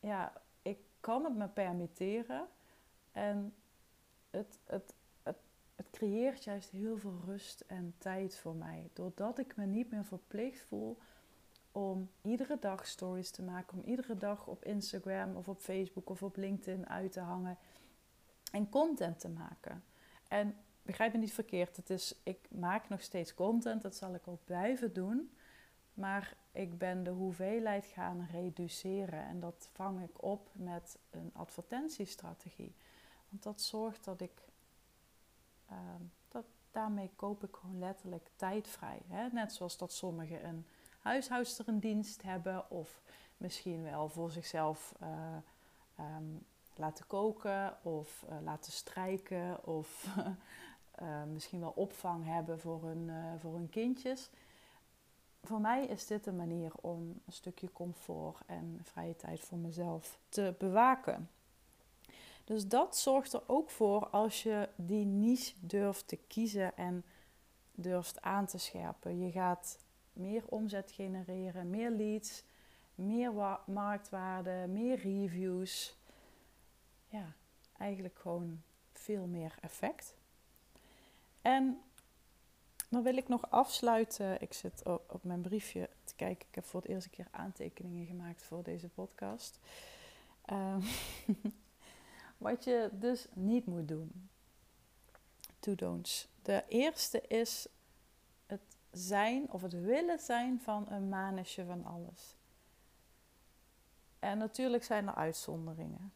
ja, 0.00 0.32
ik 0.62 0.78
kan 1.00 1.24
het 1.24 1.36
me 1.36 1.48
permitteren. 1.48 2.48
En 3.12 3.54
het, 4.30 4.58
het, 4.64 4.94
creëert 5.90 6.44
juist 6.44 6.70
heel 6.70 6.98
veel 6.98 7.20
rust 7.24 7.60
en 7.66 7.94
tijd 7.98 8.36
voor 8.36 8.54
mij. 8.54 8.90
Doordat 8.92 9.38
ik 9.38 9.56
me 9.56 9.66
niet 9.66 9.90
meer 9.90 10.04
verplicht 10.04 10.60
voel 10.60 10.98
om 11.72 12.10
iedere 12.22 12.58
dag 12.60 12.86
stories 12.86 13.30
te 13.30 13.42
maken. 13.42 13.78
Om 13.78 13.84
iedere 13.84 14.16
dag 14.16 14.46
op 14.46 14.64
Instagram 14.64 15.36
of 15.36 15.48
op 15.48 15.60
Facebook 15.60 16.10
of 16.10 16.22
op 16.22 16.36
LinkedIn 16.36 16.88
uit 16.88 17.12
te 17.12 17.20
hangen. 17.20 17.58
En 18.52 18.68
content 18.68 19.20
te 19.20 19.28
maken. 19.28 19.84
En 20.28 20.56
begrijp 20.82 21.12
me 21.12 21.18
niet 21.18 21.32
verkeerd. 21.32 21.76
Het 21.76 21.90
is, 21.90 22.14
ik 22.22 22.48
maak 22.50 22.88
nog 22.88 23.02
steeds 23.02 23.34
content. 23.34 23.82
Dat 23.82 23.96
zal 23.96 24.14
ik 24.14 24.28
ook 24.28 24.44
blijven 24.44 24.92
doen. 24.92 25.30
Maar 25.94 26.36
ik 26.52 26.78
ben 26.78 27.02
de 27.02 27.10
hoeveelheid 27.10 27.84
gaan 27.84 28.28
reduceren 28.30 29.26
en 29.26 29.40
dat 29.40 29.68
vang 29.72 30.02
ik 30.02 30.22
op 30.22 30.50
met 30.52 30.98
een 31.10 31.30
advertentiestrategie. 31.32 32.74
Want 33.28 33.42
dat 33.42 33.60
zorgt 33.60 34.04
dat 34.04 34.20
ik, 34.20 34.42
dat, 36.28 36.44
daarmee 36.70 37.10
koop 37.16 37.44
ik 37.44 37.56
gewoon 37.56 37.78
letterlijk 37.78 38.30
tijd 38.36 38.68
vrij. 38.68 39.00
Hè? 39.08 39.28
Net 39.32 39.52
zoals 39.52 39.76
dat 39.76 39.92
sommigen 39.92 40.46
een 40.46 40.66
huishoudster 40.98 41.68
een 41.68 41.80
dienst 41.80 42.22
hebben 42.22 42.70
of 42.70 43.00
misschien 43.36 43.82
wel 43.82 44.08
voor 44.08 44.30
zichzelf 44.30 44.94
uh, 45.02 45.36
um, 46.16 46.46
laten 46.74 47.06
koken 47.06 47.76
of 47.82 48.24
uh, 48.30 48.36
laten 48.42 48.72
strijken 48.72 49.66
of 49.66 50.06
eh, 50.94 51.22
misschien 51.32 51.60
wel 51.60 51.72
opvang 51.74 52.24
hebben 52.24 52.60
voor 52.60 52.82
hun, 52.82 53.10
voor 53.40 53.54
hun 53.54 53.70
kindjes. 53.70 54.30
Voor 55.42 55.60
mij 55.60 55.86
is 55.86 56.06
dit 56.06 56.26
een 56.26 56.36
manier 56.36 56.72
om 56.80 57.20
een 57.26 57.32
stukje 57.32 57.72
comfort 57.72 58.40
en 58.46 58.80
vrije 58.82 59.16
tijd 59.16 59.40
voor 59.40 59.58
mezelf 59.58 60.18
te 60.28 60.54
bewaken. 60.58 61.28
Dus 62.48 62.68
dat 62.68 62.96
zorgt 62.96 63.32
er 63.32 63.42
ook 63.46 63.70
voor 63.70 64.06
als 64.06 64.42
je 64.42 64.68
die 64.76 65.04
niche 65.04 65.54
durft 65.60 66.08
te 66.08 66.16
kiezen 66.16 66.76
en 66.76 67.04
durft 67.72 68.20
aan 68.20 68.46
te 68.46 68.58
scherpen. 68.58 69.18
Je 69.18 69.30
gaat 69.30 69.78
meer 70.12 70.44
omzet 70.48 70.92
genereren, 70.92 71.70
meer 71.70 71.90
leads, 71.90 72.44
meer 72.94 73.32
marktwaarde, 73.66 74.66
meer 74.68 74.96
reviews. 74.98 75.96
Ja, 77.08 77.32
eigenlijk 77.78 78.18
gewoon 78.18 78.62
veel 78.92 79.26
meer 79.26 79.54
effect. 79.60 80.16
En 81.42 81.80
dan 82.90 83.02
wil 83.02 83.16
ik 83.16 83.28
nog 83.28 83.50
afsluiten. 83.50 84.40
Ik 84.40 84.52
zit 84.52 84.82
op, 84.86 85.24
mijn 85.24 85.42
briefje 85.42 85.90
te 86.04 86.14
kijken. 86.14 86.48
Ik 86.48 86.54
heb 86.54 86.64
voor 86.64 86.80
het 86.80 86.90
eerste 86.90 87.10
keer 87.10 87.28
aantekeningen 87.30 88.06
gemaakt 88.06 88.42
voor 88.42 88.62
deze 88.62 88.88
podcast. 88.88 89.60
Um, 90.52 90.82
wat 92.38 92.64
je 92.64 92.88
dus 92.92 93.26
niet 93.32 93.66
moet 93.66 93.88
doen. 93.88 94.28
To 95.58 95.74
don'ts. 95.74 96.28
De 96.42 96.64
eerste 96.68 97.20
is 97.20 97.68
het 98.46 98.76
zijn 98.90 99.50
of 99.50 99.62
het 99.62 99.72
willen 99.72 100.18
zijn 100.18 100.60
van 100.60 100.86
een 100.90 101.08
manusje 101.08 101.64
van 101.64 101.84
alles. 101.84 102.36
En 104.18 104.38
natuurlijk 104.38 104.84
zijn 104.84 105.06
er 105.06 105.14
uitzonderingen. 105.14 106.12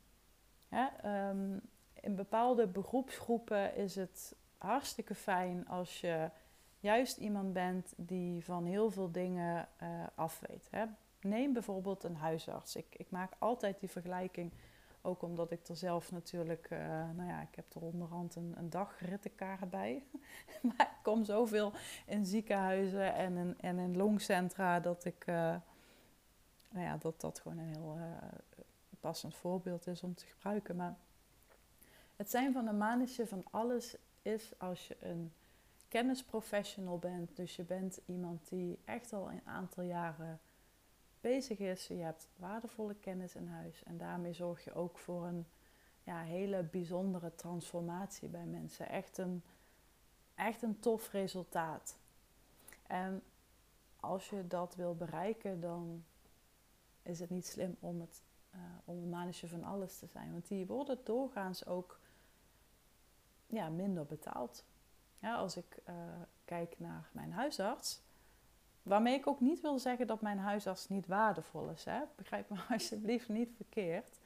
Um, 1.05 1.61
in 2.01 2.15
bepaalde 2.15 2.67
beroepsgroepen 2.67 3.77
is 3.77 3.95
het 3.95 4.35
hartstikke 4.59 5.15
fijn 5.15 5.69
als 5.69 6.01
je 6.01 6.31
juist 6.81 7.17
iemand 7.17 7.53
bent 7.53 7.93
die 7.97 8.45
van 8.45 8.65
heel 8.65 8.91
veel 8.91 9.11
dingen 9.11 9.69
uh, 9.83 9.89
af 10.15 10.41
weet. 10.49 10.69
Hè? 10.71 10.85
Neem 11.21 11.53
bijvoorbeeld 11.53 12.05
een 12.05 12.17
huisarts. 12.17 12.77
Ik, 12.77 12.87
ik, 12.91 13.11
maak 13.11 13.33
altijd 13.39 13.81
die 13.81 13.89
vergelijking, 13.89 14.53
ook 15.03 15.23
omdat 15.23 15.51
ik 15.51 15.69
er 15.69 15.77
zelf 15.77 16.13
natuurlijk, 16.13 16.71
uh, 16.71 16.79
nou 17.17 17.29
ja, 17.29 17.41
ik 17.41 17.55
heb 17.55 17.75
er 17.75 17.81
onderhand 17.81 18.35
een, 18.35 18.55
een 18.57 18.71
dagrittenkaart 18.71 19.71
bij. 19.71 20.05
maar 20.63 20.81
ik 20.81 21.03
kom 21.03 21.25
zoveel 21.25 21.73
in 22.07 22.27
ziekenhuizen 22.27 23.15
en 23.15 23.37
in, 23.37 23.61
en 23.61 23.79
in 23.79 23.97
longcentra 23.97 24.81
dat 24.81 25.05
ik, 25.05 25.27
uh, 25.27 25.35
nou 26.69 26.85
ja, 26.87 26.97
dat 26.97 27.21
dat 27.21 27.41
gewoon 27.41 27.59
een 27.59 27.73
heel 27.75 27.99
passend 29.01 29.35
voorbeeld 29.35 29.87
is 29.87 30.03
om 30.03 30.15
te 30.15 30.27
gebruiken. 30.27 30.77
Maar 30.77 30.97
het 32.17 32.31
zijn 32.31 32.53
van 32.53 32.67
een 32.67 32.79
manetje 32.79 33.27
van 33.27 33.45
alles 33.51 33.97
is 34.23 34.53
als 34.59 34.89
je 34.89 34.97
een 35.01 35.33
kennisprofessional 35.89 36.99
bent. 36.99 37.37
Dus 37.37 37.57
je 37.57 37.63
bent 37.63 38.01
iemand 38.07 38.49
die 38.49 38.79
echt 38.85 39.13
al 39.13 39.31
een 39.31 39.43
aantal 39.45 39.83
jaren 39.83 40.41
bezig 41.23 41.59
is. 41.59 41.87
Je 41.87 41.95
hebt 41.95 42.29
waardevolle 42.37 42.95
kennis 42.95 43.35
in 43.35 43.49
huis. 43.49 43.83
En 43.83 43.99
daarmee 43.99 44.33
zorg 44.33 44.65
je 44.65 44.75
ook 44.75 44.99
voor 44.99 45.27
een 45.27 45.47
ja, 46.03 46.23
hele 46.23 46.63
bijzondere 46.63 47.35
transformatie 47.35 48.29
bij 48.29 48.45
mensen. 48.45 48.89
Echt 48.89 49.19
een, 49.19 49.43
echt 50.35 50.63
een 50.63 50.81
tof 50.81 51.11
resultaat. 51.11 51.97
En 52.87 53.23
als 54.01 54.31
je 54.31 54.47
dat 54.47 54.75
wil 54.75 54.95
bereiken, 54.95 55.61
dan 55.61 56.05
is 57.03 57.21
het 57.21 57.31
niet 57.31 57.47
slim 57.47 57.77
om, 57.81 58.01
het, 58.01 58.23
uh, 58.55 58.61
om 58.85 59.09
manetje 59.09 59.49
van 59.49 59.65
alles 59.65 59.99
te 59.99 60.07
zijn. 60.07 60.33
Want 60.33 60.49
die 60.49 60.67
worden 60.67 60.99
doorgaans 61.05 61.67
ook 61.67 62.01
ja, 63.47 63.69
minder 63.69 64.07
betaald. 64.07 64.65
Ja, 65.19 65.37
als 65.37 65.57
ik 65.57 65.79
uh, 65.89 65.95
kijk 66.45 66.79
naar 66.79 67.09
mijn 67.13 67.33
huisarts, 67.33 68.01
waarmee 68.83 69.15
ik 69.15 69.27
ook 69.27 69.41
niet 69.41 69.61
wil 69.61 69.79
zeggen 69.79 70.07
dat 70.07 70.21
mijn 70.21 70.39
huisarts 70.39 70.89
niet 70.89 71.07
waardevol 71.07 71.69
is. 71.69 71.85
Hè? 71.85 72.01
Begrijp 72.17 72.49
me 72.49 72.57
alsjeblieft 72.71 73.29
niet 73.29 73.51
verkeerd. 73.57 74.19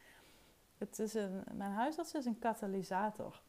Het 0.79 0.99
is 0.99 1.15
een, 1.15 1.45
mijn 1.53 1.73
huisarts 1.73 2.15
is 2.15 2.25
een 2.25 2.39
katalysator. 2.39 3.43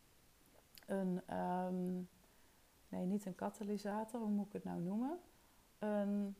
Een, 0.85 1.21
um, 1.37 2.09
nee, 2.89 3.05
niet 3.05 3.25
een 3.25 3.35
katalysator, 3.35 4.19
hoe 4.19 4.29
moet 4.29 4.45
ik 4.45 4.53
het 4.53 4.63
nou 4.63 4.79
noemen? 4.79 5.19
Een, 5.79 6.35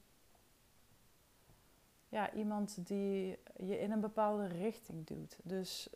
ja, 2.10 2.34
iemand 2.34 2.88
die 2.88 3.39
je 3.58 3.80
in 3.80 3.91
een 3.91 3.99
bepaalde 3.99 4.47
richting 4.47 5.08
duwt. 5.08 5.39
Dus 5.43 5.89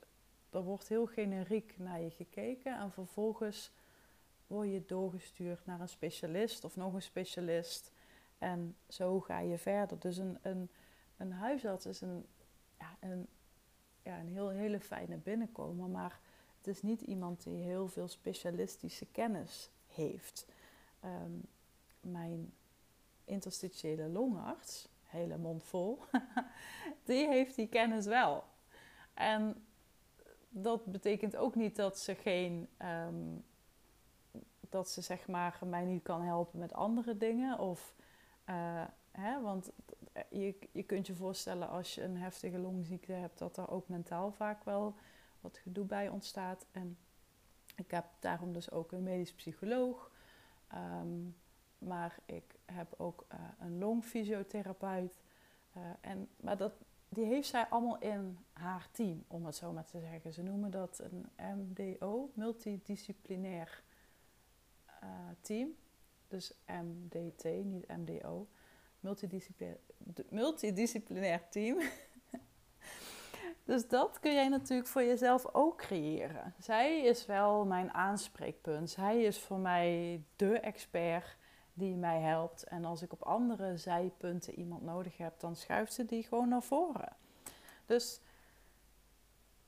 er 0.49 0.63
wordt 0.63 0.87
heel 0.87 1.05
generiek 1.05 1.75
naar 1.77 2.01
je 2.01 2.09
gekeken 2.09 2.79
en 2.79 2.91
vervolgens 2.91 3.71
word 4.47 4.71
je 4.71 4.85
doorgestuurd 4.85 5.65
naar 5.65 5.79
een 5.79 5.89
specialist 5.89 6.63
of 6.63 6.75
nog 6.75 6.93
een 6.93 7.01
specialist. 7.01 7.91
En 8.41 8.75
zo 8.87 9.19
ga 9.19 9.39
je 9.39 9.57
verder. 9.57 9.99
Dus 9.99 10.17
een, 10.17 10.37
een, 10.41 10.69
een 11.17 11.31
huisarts 11.31 11.85
is 11.85 12.01
een, 12.01 12.25
ja, 12.79 12.95
een, 12.99 13.27
ja, 14.03 14.19
een 14.19 14.27
heel, 14.27 14.49
hele 14.49 14.79
fijne 14.79 15.17
binnenkomer, 15.17 15.89
maar 15.89 16.19
het 16.57 16.67
is 16.67 16.81
niet 16.81 17.01
iemand 17.01 17.43
die 17.43 17.63
heel 17.63 17.87
veel 17.87 18.07
specialistische 18.07 19.05
kennis 19.05 19.69
heeft. 19.87 20.45
Um, 21.05 21.41
mijn 21.99 22.53
interstitiële 23.25 24.07
longarts, 24.07 24.87
hele 25.03 25.37
mond 25.37 25.63
vol, 25.63 25.99
die 27.03 27.27
heeft 27.27 27.55
die 27.55 27.67
kennis 27.67 28.05
wel. 28.05 28.43
En 29.13 29.65
dat 30.49 30.85
betekent 30.85 31.35
ook 31.35 31.55
niet 31.55 31.75
dat 31.75 31.99
ze 31.99 32.15
geen. 32.15 32.67
Um, 33.07 33.43
dat 34.69 34.89
ze 34.89 35.01
zeg 35.01 35.27
maar 35.27 35.59
mij 35.65 35.85
niet 35.85 36.03
kan 36.03 36.21
helpen 36.21 36.59
met 36.59 36.73
andere 36.73 37.17
dingen. 37.17 37.59
Of, 37.59 37.93
uh, 38.49 38.83
hè, 39.11 39.41
want 39.41 39.71
je, 40.29 40.55
je 40.71 40.83
kunt 40.83 41.07
je 41.07 41.15
voorstellen 41.15 41.69
als 41.69 41.95
je 41.95 42.03
een 42.03 42.17
heftige 42.17 42.57
longziekte 42.57 43.13
hebt, 43.13 43.37
dat 43.37 43.57
er 43.57 43.69
ook 43.69 43.87
mentaal 43.87 44.31
vaak 44.31 44.63
wel 44.63 44.95
wat 45.41 45.57
gedoe 45.57 45.85
bij 45.85 46.09
ontstaat. 46.09 46.65
En 46.71 46.97
ik 47.75 47.91
heb 47.91 48.05
daarom 48.19 48.53
dus 48.53 48.71
ook 48.71 48.91
een 48.91 49.03
medisch 49.03 49.33
psycholoog. 49.33 50.11
Um, 50.73 51.35
maar 51.77 52.19
ik 52.25 52.59
heb 52.65 52.93
ook 52.97 53.25
uh, 53.33 53.39
een 53.59 53.77
longfysiotherapeut. 53.77 55.19
En, 56.01 56.29
maar 56.37 56.57
dat, 56.57 56.73
die 57.09 57.25
heeft 57.25 57.47
zij 57.47 57.65
allemaal 57.65 57.99
in 57.99 58.37
haar 58.53 58.87
team, 58.91 59.23
om 59.27 59.45
het 59.45 59.55
zo 59.55 59.71
maar 59.71 59.85
te 59.85 59.99
zeggen. 59.99 60.33
Ze 60.33 60.41
noemen 60.41 60.71
dat 60.71 60.99
een 60.99 61.29
MDO, 61.57 62.31
multidisciplinair 62.33 63.83
team. 65.41 65.75
Dus 66.31 66.53
MDT, 66.65 67.43
niet 67.43 67.87
MDO. 67.87 68.47
Multidisciplinair, 70.29 71.49
team. 71.49 71.77
dus 73.65 73.87
dat 73.87 74.19
kun 74.19 74.33
jij 74.33 74.47
natuurlijk 74.47 74.89
voor 74.89 75.03
jezelf 75.03 75.53
ook 75.53 75.77
creëren. 75.77 76.53
Zij 76.59 77.01
is 77.01 77.25
wel 77.25 77.65
mijn 77.65 77.93
aanspreekpunt. 77.93 78.89
Zij 78.89 79.23
is 79.23 79.39
voor 79.39 79.59
mij 79.59 80.23
de 80.35 80.59
expert 80.59 81.37
die 81.73 81.95
mij 81.95 82.19
helpt. 82.19 82.63
En 82.63 82.85
als 82.85 83.01
ik 83.01 83.13
op 83.13 83.23
andere 83.23 83.77
zijpunten 83.77 84.59
iemand 84.59 84.81
nodig 84.81 85.17
heb, 85.17 85.39
dan 85.39 85.55
schuift 85.55 85.93
ze 85.93 86.05
die 86.05 86.23
gewoon 86.23 86.49
naar 86.49 86.63
voren. 86.63 87.15
Dus 87.85 88.21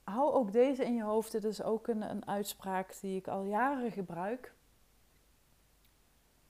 hou 0.04 0.32
ook 0.32 0.52
deze 0.52 0.84
in 0.84 0.94
je 0.94 1.02
hoofd. 1.02 1.32
Dit 1.32 1.44
is 1.44 1.62
ook 1.62 1.88
een, 1.88 2.10
een 2.10 2.26
uitspraak 2.26 3.00
die 3.00 3.16
ik 3.16 3.28
al 3.28 3.42
jaren 3.42 3.92
gebruik. 3.92 4.53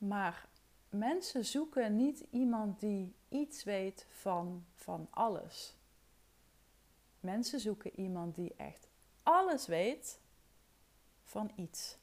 Maar 0.06 0.48
mensen 0.88 1.44
zoeken 1.44 1.96
niet 1.96 2.24
iemand 2.30 2.80
die 2.80 3.14
iets 3.28 3.64
weet 3.64 4.06
van, 4.08 4.64
van 4.74 5.08
alles. 5.10 5.76
Mensen 7.20 7.60
zoeken 7.60 8.00
iemand 8.00 8.34
die 8.34 8.54
echt 8.56 8.88
alles 9.22 9.66
weet 9.66 10.20
van 11.22 11.50
iets. 11.56 11.96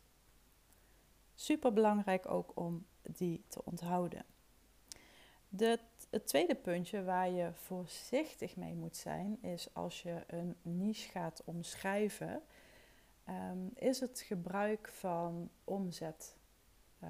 Super 1.36 1.74
belangrijk 1.74 2.30
ook 2.30 2.52
om 2.56 2.86
die 3.02 3.44
te 3.48 3.66
onthouden. 3.66 4.26
De, 5.50 5.80
het 6.10 6.28
tweede 6.28 6.56
puntje 6.56 7.04
waar 7.04 7.30
je 7.30 7.52
voorzichtig 7.54 8.56
mee 8.56 8.74
moet 8.74 8.98
zijn, 8.98 9.42
is 9.42 9.74
als 9.74 10.02
je 10.02 10.24
een 10.28 10.56
niche 10.62 11.10
gaat 11.10 11.42
omschrijven, 11.46 12.42
um, 13.30 13.72
is 13.76 14.00
het 14.00 14.22
gebruik 14.22 14.88
van 14.88 15.50
omzet, 15.64 16.38
uh, 17.04 17.10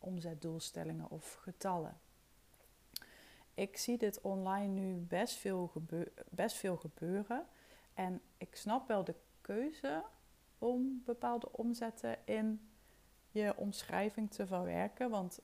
omzetdoelstellingen 0.00 1.10
of 1.10 1.34
getallen. 1.34 2.00
Ik 3.54 3.76
zie 3.76 3.98
dit 3.98 4.20
online 4.20 4.80
nu 4.80 4.94
best 4.94 5.34
veel, 5.34 5.72
best 6.30 6.56
veel 6.56 6.76
gebeuren 6.76 7.46
en 7.94 8.20
ik 8.36 8.56
snap 8.56 8.88
wel 8.88 9.04
de 9.04 9.14
keuze 9.40 10.04
om 10.58 11.02
bepaalde 11.04 11.52
omzetten 11.52 12.26
in 12.26 12.70
je 13.30 13.56
omschrijving 13.56 14.30
te 14.30 14.46
verwerken. 14.46 15.10
Want 15.10 15.40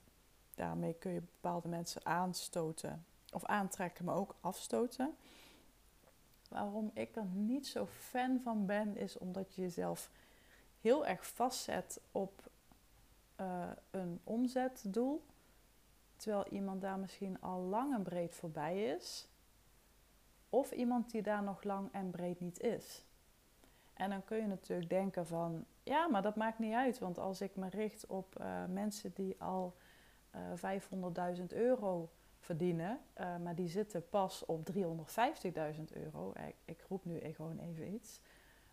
daarmee 0.54 0.94
kun 0.94 1.12
je 1.12 1.20
bepaalde 1.20 1.68
mensen 1.68 2.06
aanstoten 2.06 3.04
of 3.32 3.44
aantrekken, 3.44 4.04
maar 4.04 4.16
ook 4.16 4.36
afstoten. 4.40 5.16
Waarom 6.48 6.90
ik 6.94 7.16
er 7.16 7.24
niet 7.24 7.66
zo 7.66 7.86
fan 7.86 8.40
van 8.42 8.66
ben, 8.66 8.96
is 8.96 9.18
omdat 9.18 9.54
je 9.54 9.62
jezelf 9.62 10.10
heel 10.80 11.06
erg 11.06 11.26
vastzet 11.26 12.00
op 12.12 12.50
eh, 13.36 13.70
een 13.90 14.20
omzetdoel, 14.24 15.24
terwijl 16.16 16.48
iemand 16.48 16.80
daar 16.80 16.98
misschien 16.98 17.40
al 17.40 17.60
lang 17.60 17.94
en 17.94 18.02
breed 18.02 18.34
voorbij 18.34 18.84
is, 18.84 19.28
of 20.48 20.70
iemand 20.70 21.10
die 21.10 21.22
daar 21.22 21.42
nog 21.42 21.62
lang 21.62 21.92
en 21.92 22.10
breed 22.10 22.40
niet 22.40 22.60
is. 22.60 23.04
En 23.92 24.10
dan 24.10 24.24
kun 24.24 24.36
je 24.36 24.46
natuurlijk 24.46 24.90
denken 24.90 25.26
van, 25.26 25.64
ja, 25.82 26.06
maar 26.06 26.22
dat 26.22 26.36
maakt 26.36 26.58
niet 26.58 26.74
uit, 26.74 26.98
want 26.98 27.18
als 27.18 27.40
ik 27.40 27.56
me 27.56 27.68
richt 27.68 28.06
op 28.06 28.40
uh, 28.40 28.64
mensen 28.64 29.12
die 29.14 29.42
al 29.42 29.76
uh, 30.34 30.74
eh, 30.74 31.36
500.000 31.38 31.44
euro 31.46 32.10
verdienen, 32.38 33.00
maar 33.42 33.54
die 33.54 33.68
zitten 33.68 34.08
pas 34.08 34.44
op 34.44 34.70
350.000 34.72 35.82
euro, 35.92 36.32
ik, 36.46 36.54
ik, 36.64 36.84
roep 36.88 37.04
nu 37.04 37.20
gewoon 37.32 37.58
even 37.58 37.92
iets, 37.92 38.20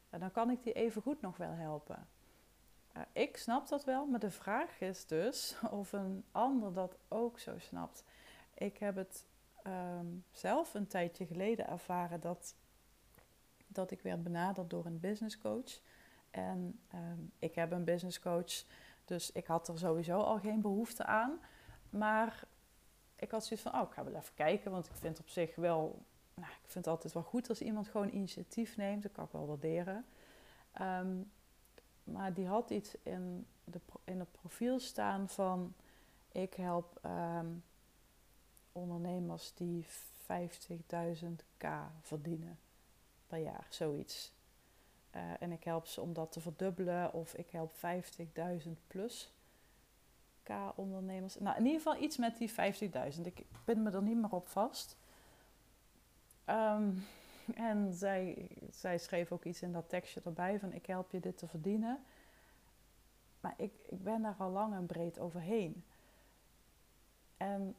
dan 0.09 0.31
kan 0.31 0.49
ik 0.49 0.63
die 0.63 0.73
even 0.73 1.01
goed 1.01 1.21
nog 1.21 1.37
wel 1.37 1.51
helpen. 1.51 2.07
Ik 3.11 3.37
snap 3.37 3.67
dat 3.67 3.83
wel, 3.83 4.05
maar 4.05 4.19
de 4.19 4.31
vraag 4.31 4.81
is 4.81 5.05
dus 5.05 5.55
of 5.71 5.91
een 5.91 6.23
ander 6.31 6.73
dat 6.73 6.97
ook 7.07 7.39
zo 7.39 7.59
snapt. 7.59 8.03
Ik 8.53 8.77
heb 8.77 8.95
het 8.95 9.25
um, 9.67 10.25
zelf 10.31 10.73
een 10.73 10.87
tijdje 10.87 11.25
geleden 11.25 11.67
ervaren 11.67 12.19
dat, 12.19 12.55
dat 13.67 13.91
ik 13.91 14.01
werd 14.01 14.23
benaderd 14.23 14.69
door 14.69 14.85
een 14.85 14.99
business 14.99 15.37
coach. 15.37 15.79
En 16.31 16.79
um, 16.93 17.31
ik 17.39 17.55
heb 17.55 17.71
een 17.71 17.83
business 17.83 18.19
coach, 18.19 18.63
dus 19.05 19.31
ik 19.31 19.45
had 19.45 19.67
er 19.67 19.77
sowieso 19.77 20.19
al 20.19 20.39
geen 20.39 20.61
behoefte 20.61 21.05
aan. 21.05 21.39
Maar 21.89 22.43
ik 23.15 23.31
had 23.31 23.45
zoiets 23.45 23.69
van, 23.69 23.81
oh, 23.81 23.87
ik 23.87 23.93
ga 23.93 24.03
wel 24.03 24.15
even 24.15 24.33
kijken, 24.33 24.71
want 24.71 24.85
ik 24.85 24.95
vind 24.95 25.19
op 25.19 25.29
zich 25.29 25.55
wel, 25.55 26.05
nou, 26.33 26.51
ik 26.51 26.69
vind 26.69 26.85
het 26.85 26.87
altijd 26.87 27.13
wel 27.13 27.23
goed 27.23 27.49
als 27.49 27.61
iemand 27.61 27.87
gewoon 27.87 28.09
initiatief 28.09 28.77
neemt. 28.77 29.03
Dat 29.03 29.11
kan 29.11 29.25
ik 29.25 29.31
wel 29.31 29.47
waarderen. 29.47 30.05
Um, 30.81 31.31
maar 32.03 32.33
die 32.33 32.47
had 32.47 32.69
iets 32.69 32.95
in, 33.03 33.45
de, 33.63 33.79
in 34.03 34.19
het 34.19 34.31
profiel 34.31 34.79
staan 34.79 35.29
van, 35.29 35.73
ik 36.31 36.53
help 36.53 36.99
um, 37.05 37.63
ondernemers 38.71 39.53
die 39.53 39.85
50.000 39.85 41.27
k 41.57 41.67
verdienen 42.01 42.59
per 43.27 43.37
jaar, 43.37 43.65
zoiets. 43.69 44.33
Uh, 45.15 45.21
en 45.39 45.51
ik 45.51 45.63
help 45.63 45.85
ze 45.85 46.01
om 46.01 46.13
dat 46.13 46.31
te 46.31 46.41
verdubbelen 46.41 47.13
of 47.13 47.33
ik 47.33 47.49
help 47.49 47.73
50.000 48.65 48.69
plus 48.87 49.33
K-ondernemers. 50.43 51.39
Nou, 51.39 51.57
in 51.57 51.65
ieder 51.65 51.81
geval 51.81 52.01
iets 52.01 52.17
met 52.17 52.37
die 52.37 52.51
50.000. 52.51 53.21
Ik 53.23 53.45
ben 53.65 53.83
me 53.83 53.91
er 53.91 54.01
niet 54.01 54.17
meer 54.17 54.31
op 54.31 54.47
vast. 54.47 54.97
Um, 56.49 57.05
en 57.55 57.93
zij, 57.93 58.49
zij 58.71 58.97
schreef 58.97 59.31
ook 59.31 59.43
iets 59.43 59.61
in 59.61 59.71
dat 59.71 59.89
tekstje 59.89 60.21
erbij 60.25 60.59
van 60.59 60.73
ik 60.73 60.85
help 60.85 61.11
je 61.11 61.19
dit 61.19 61.37
te 61.37 61.47
verdienen. 61.47 62.03
Maar 63.39 63.53
ik, 63.57 63.73
ik 63.85 64.03
ben 64.03 64.21
daar 64.21 64.35
al 64.37 64.49
lang 64.49 64.73
en 64.73 64.85
breed 64.85 65.19
overheen. 65.19 65.83
En 67.37 67.75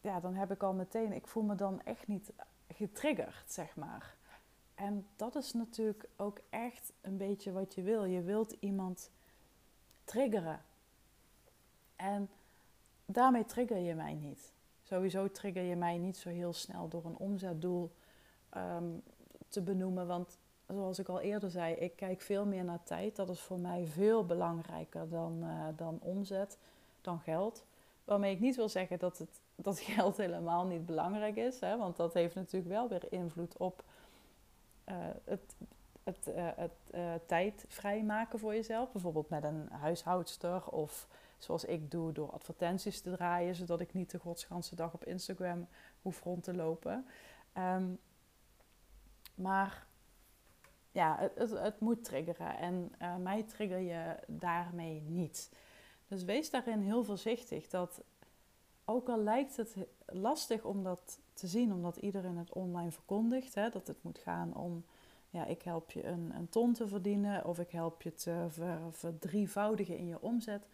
ja, 0.00 0.20
dan 0.20 0.34
heb 0.34 0.50
ik 0.50 0.62
al 0.62 0.72
meteen, 0.72 1.12
ik 1.12 1.26
voel 1.26 1.42
me 1.42 1.54
dan 1.54 1.82
echt 1.82 2.06
niet 2.06 2.32
getriggerd, 2.68 3.52
zeg 3.52 3.76
maar. 3.76 4.14
En 4.74 5.06
dat 5.16 5.36
is 5.36 5.52
natuurlijk 5.52 6.08
ook 6.16 6.40
echt 6.50 6.92
een 7.00 7.16
beetje 7.16 7.52
wat 7.52 7.74
je 7.74 7.82
wil. 7.82 8.04
Je 8.04 8.22
wilt 8.22 8.56
iemand 8.60 9.10
triggeren. 10.04 10.62
En 11.96 12.28
daarmee 13.06 13.44
trigger 13.44 13.78
je 13.78 13.94
mij 13.94 14.14
niet. 14.14 14.52
Sowieso 14.82 15.30
trigger 15.30 15.62
je 15.62 15.76
mij 15.76 15.98
niet 15.98 16.16
zo 16.16 16.28
heel 16.28 16.52
snel 16.52 16.88
door 16.88 17.04
een 17.04 17.16
omzetdoel 17.16 17.90
um, 18.56 19.02
te 19.48 19.60
benoemen. 19.60 20.06
Want 20.06 20.38
zoals 20.66 20.98
ik 20.98 21.08
al 21.08 21.20
eerder 21.20 21.50
zei, 21.50 21.74
ik 21.74 21.96
kijk 21.96 22.20
veel 22.20 22.46
meer 22.46 22.64
naar 22.64 22.82
tijd. 22.82 23.16
Dat 23.16 23.28
is 23.28 23.40
voor 23.40 23.58
mij 23.58 23.86
veel 23.86 24.26
belangrijker 24.26 25.08
dan, 25.08 25.38
uh, 25.42 25.64
dan 25.76 25.98
omzet, 26.02 26.58
dan 27.00 27.20
geld. 27.20 27.64
Waarmee 28.04 28.34
ik 28.34 28.40
niet 28.40 28.56
wil 28.56 28.68
zeggen 28.68 28.98
dat, 28.98 29.18
het, 29.18 29.40
dat 29.66 29.80
geld 29.80 30.16
helemaal 30.16 30.66
niet 30.66 30.86
belangrijk 30.86 31.36
is. 31.36 31.60
Hè? 31.60 31.76
Want 31.76 31.96
dat 31.96 32.14
heeft 32.14 32.34
natuurlijk 32.34 32.72
wel 32.72 32.88
weer 32.88 33.12
invloed 33.12 33.56
op 33.56 33.82
uh, 34.88 34.94
het, 35.24 35.54
het, 36.02 36.28
uh, 36.36 36.48
het 36.56 37.28
tijd 37.28 37.64
vrijmaken 37.68 38.38
voor 38.38 38.54
jezelf. 38.54 38.92
Bijvoorbeeld 38.92 39.28
met 39.28 39.44
een 39.44 39.68
huishoudster 39.70 40.66
of 40.66 41.08
zoals 41.38 41.64
ik 41.64 41.90
doe 41.90 42.12
door 42.12 42.30
advertenties 42.30 43.00
te 43.00 43.10
draaien. 43.10 43.54
Zodat 43.54 43.80
ik 43.80 43.94
niet 43.94 44.10
de 44.10 44.18
godsganse 44.18 44.74
dag 44.74 44.94
op 44.94 45.04
Instagram 45.04 45.66
hoef 46.02 46.22
rond 46.22 46.44
te 46.44 46.54
lopen. 46.54 47.06
Um, 47.58 47.98
maar 49.40 49.86
ja, 50.92 51.30
het, 51.34 51.50
het, 51.50 51.80
moet 51.80 52.04
triggeren. 52.04 52.56
En 52.56 52.92
mij 53.22 53.42
trigger 53.42 53.78
je 53.78 54.16
daarmee 54.26 55.00
niet. 55.00 55.50
Dus 56.08 56.24
wees 56.24 56.50
daarin 56.50 56.80
heel 56.80 57.04
voorzichtig. 57.04 57.68
Dat 57.68 58.02
ook 58.84 59.08
al 59.08 59.22
lijkt 59.22 59.56
het 59.56 59.76
lastig 60.06 60.64
om 60.64 60.82
dat 60.82 61.18
te 61.34 61.46
zien, 61.46 61.72
omdat 61.72 61.96
iedereen 61.96 62.36
het 62.36 62.52
online 62.52 62.90
verkondigt, 62.90 63.54
hè, 63.54 63.70
dat 63.70 63.86
het 63.86 64.02
moet 64.02 64.18
gaan 64.18 64.54
om, 64.56 64.84
ja, 65.30 65.44
ik 65.44 65.62
help 65.62 65.90
je 65.90 66.06
een, 66.06 66.32
een 66.34 66.48
ton 66.48 66.72
te 66.72 66.88
verdienen 66.88 67.44
of 67.44 67.58
ik 67.58 67.70
help 67.70 68.02
je 68.02 68.14
te 68.14 68.46
ver, 68.48 68.78
verdrievoudigen 68.90 69.96
in 69.96 70.06
je 70.06 70.22
omzet. 70.22 70.66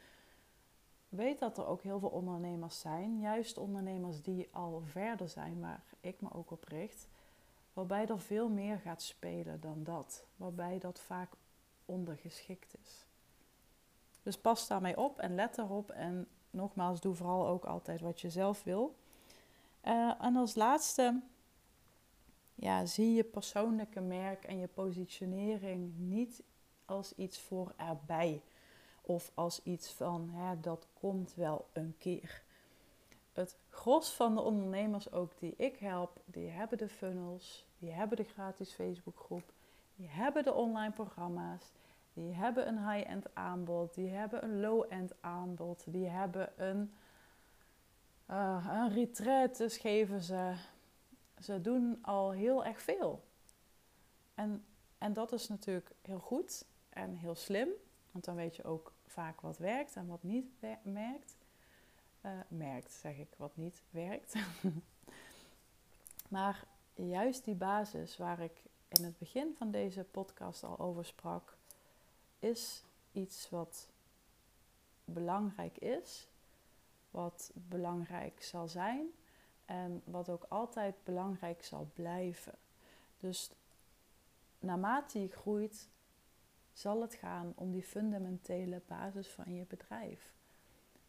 Weet 1.09 1.39
dat 1.39 1.59
er 1.59 1.67
ook 1.67 1.83
heel 1.83 1.99
veel 1.99 2.09
ondernemers 2.09 2.81
zijn, 2.81 3.21
juist 3.21 3.59
ondernemers 3.59 4.23
die 4.23 4.49
al 4.53 4.83
verder 4.85 5.29
zijn, 5.29 5.61
waar 5.61 5.85
ik 6.01 6.21
me 6.21 6.33
ook 6.33 6.51
op 6.51 6.65
richt, 6.65 7.09
waarbij 7.77 8.07
er 8.07 8.21
veel 8.21 8.49
meer 8.49 8.79
gaat 8.79 9.03
spelen 9.03 9.61
dan 9.61 9.85
dat, 9.85 10.25
waarbij 10.37 10.79
dat 10.79 11.01
vaak 11.01 11.33
ondergeschikt 11.85 12.75
is. 12.83 13.07
Dus 14.23 14.39
pas 14.39 14.67
daarmee 14.67 14.99
op 14.99 15.19
en 15.19 15.35
let 15.35 15.59
erop. 15.59 15.91
En 15.91 16.29
nogmaals, 16.51 17.01
doe 17.01 17.15
vooral 17.15 17.47
ook 17.47 17.65
altijd 17.65 18.01
wat 18.01 18.21
je 18.21 18.31
zelf 18.31 18.63
wil. 18.63 18.97
Uh, 19.85 20.15
en 20.21 20.37
als 20.37 20.55
laatste, 20.55 21.21
ja, 22.55 22.87
zie 22.87 23.15
je 23.15 23.25
persoonlijke 23.25 24.01
merk 24.01 24.45
en 24.45 24.59
je 24.59 24.69
positionering 24.69 25.99
niet 25.99 26.43
als 26.85 27.15
iets 27.15 27.41
voor 27.41 27.73
erbij. 27.77 28.43
Of 29.03 29.31
als 29.35 29.63
iets 29.63 29.93
van, 29.93 30.31
hè, 30.31 30.61
dat 30.61 30.89
komt 30.93 31.35
wel 31.35 31.69
een 31.73 31.95
keer. 31.99 32.43
Het 33.33 33.57
gros 33.69 34.13
van 34.13 34.35
de 34.35 34.41
ondernemers 34.41 35.13
ook 35.13 35.39
die 35.39 35.55
ik 35.57 35.77
help, 35.77 36.21
die 36.25 36.49
hebben 36.49 36.79
de 36.79 36.89
funnels, 36.89 37.66
die 37.87 37.95
hebben 37.95 38.17
de 38.17 38.25
gratis 38.25 38.73
Facebookgroep, 38.73 39.53
die 39.97 40.09
hebben 40.09 40.45
de 40.45 40.53
online 40.53 40.93
programma's, 40.93 41.73
die 42.13 42.33
hebben 42.33 42.69
een 42.69 42.91
high-end 42.91 43.35
aanbod, 43.35 43.95
die 43.95 44.09
hebben 44.09 44.45
een 44.45 44.61
low-end 44.61 45.13
aanbod, 45.21 45.85
die 45.87 46.07
hebben 46.07 46.53
een, 46.57 46.93
uh, 48.31 48.67
een 48.71 48.93
retreat, 48.93 49.57
dus 49.57 49.77
geven 49.77 50.21
ze. 50.21 50.55
Ze 51.39 51.61
doen 51.61 51.99
al 52.03 52.31
heel 52.31 52.65
erg 52.65 52.81
veel. 52.81 53.25
En, 54.35 54.65
en 54.99 55.13
dat 55.13 55.33
is 55.33 55.49
natuurlijk 55.49 55.91
heel 56.03 56.21
goed 56.21 56.65
en 56.89 57.15
heel 57.15 57.35
slim, 57.35 57.69
want 58.13 58.25
dan 58.25 58.35
weet 58.35 58.57
je 58.57 58.65
ook 58.65 58.93
vaak 59.07 59.41
wat 59.41 59.59
werkt 59.59 59.97
en 59.97 60.07
wat 60.07 60.23
niet 60.23 60.47
merkt. 60.83 61.37
Uh, 62.23 62.33
merkt, 62.49 62.93
zeg 62.93 63.19
ik, 63.19 63.35
wat 63.37 63.57
niet 63.57 63.83
werkt. 63.91 64.35
maar 66.29 66.67
juist 66.97 67.45
die 67.45 67.55
basis 67.55 68.17
waar 68.17 68.41
ik 68.41 68.63
in 68.89 69.05
het 69.05 69.19
begin 69.19 69.55
van 69.57 69.71
deze 69.71 70.05
podcast 70.05 70.63
al 70.63 70.79
over 70.79 71.05
sprak, 71.05 71.57
is 72.39 72.83
iets 73.13 73.51
wat 73.51 73.89
belangrijk 75.05 75.79
is, 75.79 76.29
wat 77.11 77.51
belangrijk 77.55 78.43
zal 78.43 78.69
zijn 78.69 79.07
en 79.65 80.03
wat 80.05 80.29
ook 80.29 80.47
altijd 80.49 80.95
belangrijk 81.05 81.65
zal 81.65 81.91
blijven. 81.95 82.55
Dus 83.21 83.51
naarmate 84.59 85.21
je 85.21 85.29
groeit, 85.29 85.89
zal 86.73 87.01
het 87.01 87.15
gaan 87.15 87.53
om 87.55 87.73
die 87.73 87.83
fundamentele 87.83 88.83
basis 88.87 89.29
van 89.29 89.55
je 89.55 89.65
bedrijf. 89.65 90.35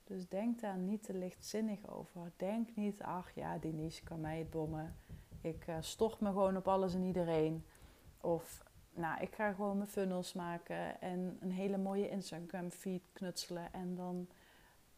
Dus 0.04 0.28
denk 0.28 0.60
daar 0.60 0.78
niet 0.78 1.04
te 1.04 1.14
lichtzinnig 1.14 1.88
over. 1.88 2.32
Denk 2.36 2.76
niet, 2.76 3.02
ach 3.02 3.36
ja, 3.36 3.58
die 3.58 3.74
niche 3.74 4.04
kan 4.04 4.22
mij 4.22 4.38
het 4.38 4.50
bommen. 4.50 4.96
Ik 5.42 5.68
uh, 5.68 5.78
stort 5.80 6.20
me 6.20 6.28
gewoon 6.28 6.58
op 6.58 6.68
alles 6.68 6.94
en 6.94 7.04
iedereen. 7.04 7.66
Of 8.22 8.64
nou, 8.94 9.22
ik 9.22 9.36
ga 9.36 9.54
gewoon 9.54 9.78
mijn 9.78 9.90
funnels 9.90 10.34
maken 10.34 11.02
en 11.02 11.38
een 11.42 11.52
hele 11.52 11.78
mooie 11.78 12.10
Instagram 12.10 12.70
feed 12.72 13.02
knutselen. 13.14 13.74
En 13.74 13.96
dan, 13.96 14.28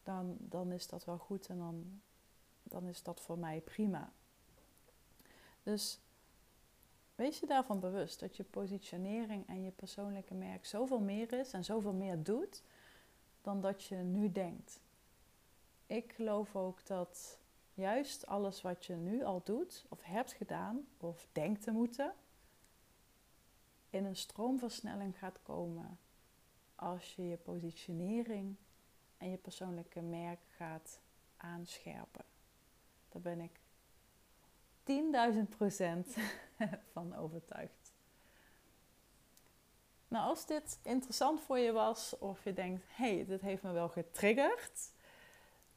dan, 0.02 0.36
dan 0.38 0.72
is 0.72 0.88
dat 0.88 1.04
wel 1.04 1.18
goed 1.18 1.46
en 1.46 1.58
dan, 1.58 2.00
dan 2.62 2.88
is 2.88 3.02
dat 3.02 3.20
voor 3.20 3.38
mij 3.38 3.60
prima. 3.60 4.12
Dus 5.62 6.00
wees 7.14 7.40
je 7.40 7.46
daarvan 7.46 7.80
bewust 7.80 8.20
dat 8.20 8.36
je 8.36 8.44
positionering 8.44 9.48
en 9.48 9.62
je 9.62 9.70
persoonlijke 9.70 10.34
merk 10.34 10.66
zoveel 10.66 11.00
meer 11.00 11.32
is 11.32 11.52
en 11.52 11.64
zoveel 11.64 11.92
meer 11.92 12.22
doet 12.22 12.62
dan 13.42 13.60
dat 13.60 13.84
je 13.84 13.96
nu 13.96 14.32
denkt. 14.32 14.80
Ik 15.86 16.12
geloof 16.12 16.56
ook 16.56 16.86
dat 16.86 17.39
juist 17.80 18.26
alles 18.26 18.62
wat 18.62 18.84
je 18.84 18.94
nu 18.94 19.24
al 19.24 19.42
doet 19.44 19.86
of 19.88 20.02
hebt 20.02 20.32
gedaan 20.32 20.86
of 20.98 21.26
denkt 21.32 21.62
te 21.62 21.70
moeten, 21.70 22.14
in 23.90 24.04
een 24.04 24.16
stroomversnelling 24.16 25.18
gaat 25.18 25.42
komen 25.42 25.98
als 26.74 27.14
je 27.14 27.28
je 27.28 27.36
positionering 27.36 28.56
en 29.16 29.30
je 29.30 29.36
persoonlijke 29.36 30.00
merk 30.00 30.40
gaat 30.56 31.00
aanscherpen. 31.36 32.24
Daar 33.08 33.22
ben 33.22 33.40
ik 33.40 33.60
10.000 35.34 35.56
procent 35.56 36.16
van 36.92 37.14
overtuigd. 37.14 37.92
Nou, 40.08 40.28
als 40.28 40.46
dit 40.46 40.78
interessant 40.82 41.40
voor 41.40 41.58
je 41.58 41.72
was 41.72 42.18
of 42.18 42.44
je 42.44 42.52
denkt, 42.52 42.82
hé, 42.86 43.14
hey, 43.14 43.24
dit 43.24 43.40
heeft 43.40 43.62
me 43.62 43.72
wel 43.72 43.88
getriggerd, 43.88 44.92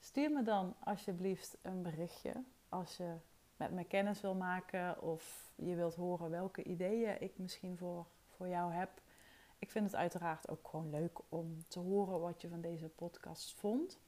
stuur 0.04 0.32
me 0.32 0.44
dan 0.44 0.76
alsjeblieft 0.80 1.58
een 1.62 1.82
berichtje 1.82 2.44
als 2.70 2.98
je 2.98 3.16
met 3.58 3.72
me 3.72 3.84
kennis 3.84 4.22
wil 4.22 4.36
maken 4.36 5.02
of 5.02 5.52
je 5.56 5.76
wilt 5.76 5.96
horen 5.96 6.30
welke 6.30 6.64
ideeën 6.64 7.22
ik 7.22 7.38
misschien 7.38 7.78
voor, 7.78 8.06
voor 8.30 8.48
jou 8.48 8.74
heb. 8.74 8.90
Ik 9.60 9.72
vind 9.72 9.86
het 9.86 9.96
uiteraard 9.96 10.50
ook 10.50 10.68
gewoon 10.68 10.90
leuk 10.90 11.20
om 11.30 11.64
te 11.68 11.80
horen 11.80 12.20
wat 12.20 12.42
je 12.42 12.50
van 12.50 12.62
deze 12.62 12.90
podcast 12.90 13.54
vond. 13.54 14.00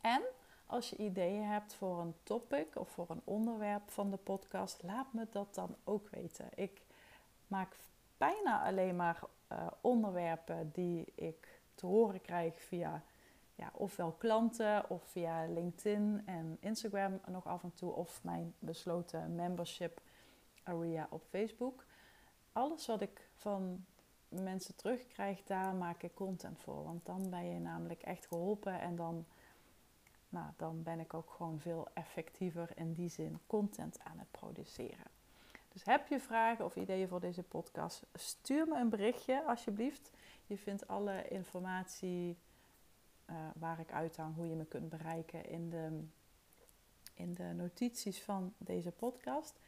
En 0.00 0.22
als 0.66 0.90
je 0.90 0.96
ideeën 0.96 1.44
hebt 1.44 1.74
voor 1.74 2.00
een 2.00 2.14
topic 2.22 2.76
of 2.76 2.88
voor 2.88 3.10
een 3.10 3.22
onderwerp 3.24 3.90
van 3.90 4.10
de 4.10 4.16
podcast, 4.16 4.82
laat 4.82 5.12
me 5.12 5.26
dat 5.30 5.54
dan 5.54 5.76
ook 5.84 6.08
weten. 6.08 6.48
Ik 6.54 6.80
maak 7.46 7.76
bijna 8.16 8.64
alleen 8.64 8.96
maar 8.96 9.20
uh, 9.52 9.66
onderwerpen 9.80 10.70
die 10.72 11.12
ik 11.14 11.60
te 11.74 11.86
horen 11.86 12.20
krijg 12.20 12.60
via 12.62 13.02
ja, 13.56 13.70
ofwel 13.72 14.12
klanten 14.12 14.90
of 14.90 15.04
via 15.04 15.46
LinkedIn 15.46 16.22
en 16.26 16.56
Instagram 16.60 17.20
nog 17.26 17.46
af 17.46 17.62
en 17.62 17.74
toe 17.74 17.92
of 17.92 18.24
mijn 18.24 18.54
besloten 18.58 19.34
membership 19.34 20.00
area 20.62 21.06
op 21.10 21.22
Facebook. 21.28 21.84
Alles 22.52 22.86
wat 22.86 23.00
ik 23.00 23.28
van 23.34 23.84
mensen 24.28 24.76
terugkrijg, 24.76 25.42
daar 25.42 25.74
maak 25.74 26.02
ik 26.02 26.14
content 26.14 26.60
voor. 26.60 26.84
Want 26.84 27.06
dan 27.06 27.30
ben 27.30 27.44
je 27.44 27.58
namelijk 27.58 28.02
echt 28.02 28.26
geholpen 28.26 28.80
en 28.80 28.96
dan, 28.96 29.26
nou, 30.28 30.46
dan 30.56 30.82
ben 30.82 31.00
ik 31.00 31.14
ook 31.14 31.30
gewoon 31.30 31.60
veel 31.60 31.88
effectiever 31.94 32.70
in 32.74 32.92
die 32.92 33.08
zin 33.08 33.38
content 33.46 33.98
aan 34.04 34.18
het 34.18 34.30
produceren. 34.30 35.06
Dus 35.68 35.84
heb 35.84 36.06
je 36.06 36.20
vragen 36.20 36.64
of 36.64 36.76
ideeën 36.76 37.08
voor 37.08 37.20
deze 37.20 37.42
podcast? 37.42 38.06
Stuur 38.14 38.68
me 38.68 38.78
een 38.78 38.88
berichtje 38.88 39.44
alsjeblieft. 39.46 40.10
Je 40.46 40.58
vindt 40.58 40.88
alle 40.88 41.28
informatie 41.28 42.38
uh, 43.30 43.36
waar 43.54 43.80
ik 43.80 43.92
uithang, 43.92 44.34
hoe 44.34 44.48
je 44.48 44.54
me 44.54 44.64
kunt 44.64 44.88
bereiken 44.88 45.48
in 45.48 45.70
de, 45.70 46.04
in 47.14 47.34
de 47.34 47.52
notities 47.56 48.22
van 48.22 48.52
deze 48.58 48.90
podcast. 48.90 49.58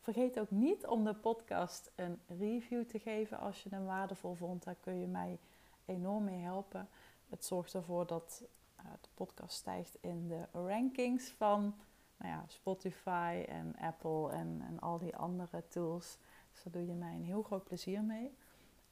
Vergeet 0.00 0.40
ook 0.40 0.50
niet 0.50 0.86
om 0.86 1.04
de 1.04 1.14
podcast 1.14 1.90
een 1.94 2.20
review 2.26 2.84
te 2.84 2.98
geven 2.98 3.38
als 3.38 3.62
je 3.62 3.68
hem 3.68 3.84
waardevol 3.84 4.34
vond. 4.34 4.64
Daar 4.64 4.76
kun 4.80 5.00
je 5.00 5.06
mij 5.06 5.38
enorm 5.84 6.24
mee 6.24 6.40
helpen. 6.40 6.88
Het 7.28 7.44
zorgt 7.44 7.74
ervoor 7.74 8.06
dat 8.06 8.42
uh, 8.80 8.84
de 9.00 9.08
podcast 9.14 9.56
stijgt 9.56 9.96
in 10.00 10.28
de 10.28 10.46
rankings 10.52 11.30
van 11.30 11.74
nou 12.16 12.30
ja, 12.30 12.44
Spotify 12.46 13.44
en 13.48 13.76
Apple 13.76 14.30
en, 14.30 14.62
en 14.68 14.80
al 14.80 14.98
die 14.98 15.16
andere 15.16 15.68
tools. 15.68 16.18
Dus 16.52 16.62
daar 16.62 16.72
doe 16.72 16.86
je 16.86 16.94
mij 16.94 17.14
een 17.14 17.24
heel 17.24 17.42
groot 17.42 17.64
plezier 17.64 18.02
mee. 18.02 18.36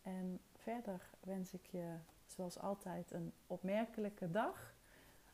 En 0.02 0.40
verder 0.52 1.10
wens 1.20 1.52
ik 1.52 1.66
je 1.66 1.94
zoals 2.36 2.58
altijd 2.58 3.10
een 3.10 3.32
opmerkelijke 3.46 4.30
dag. 4.30 4.74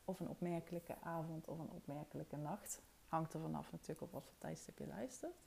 Of 0.05 0.20
een 0.20 0.28
opmerkelijke 0.28 0.94
avond 1.03 1.48
of 1.48 1.59
een 1.59 1.70
opmerkelijke 1.70 2.36
nacht. 2.36 2.80
Hangt 3.07 3.34
er 3.34 3.40
vanaf 3.40 3.72
natuurlijk 3.72 4.00
op 4.00 4.12
wat 4.12 4.24
voor 4.24 4.38
tijdstip 4.38 4.78
je 4.78 4.86
luistert. 4.86 5.42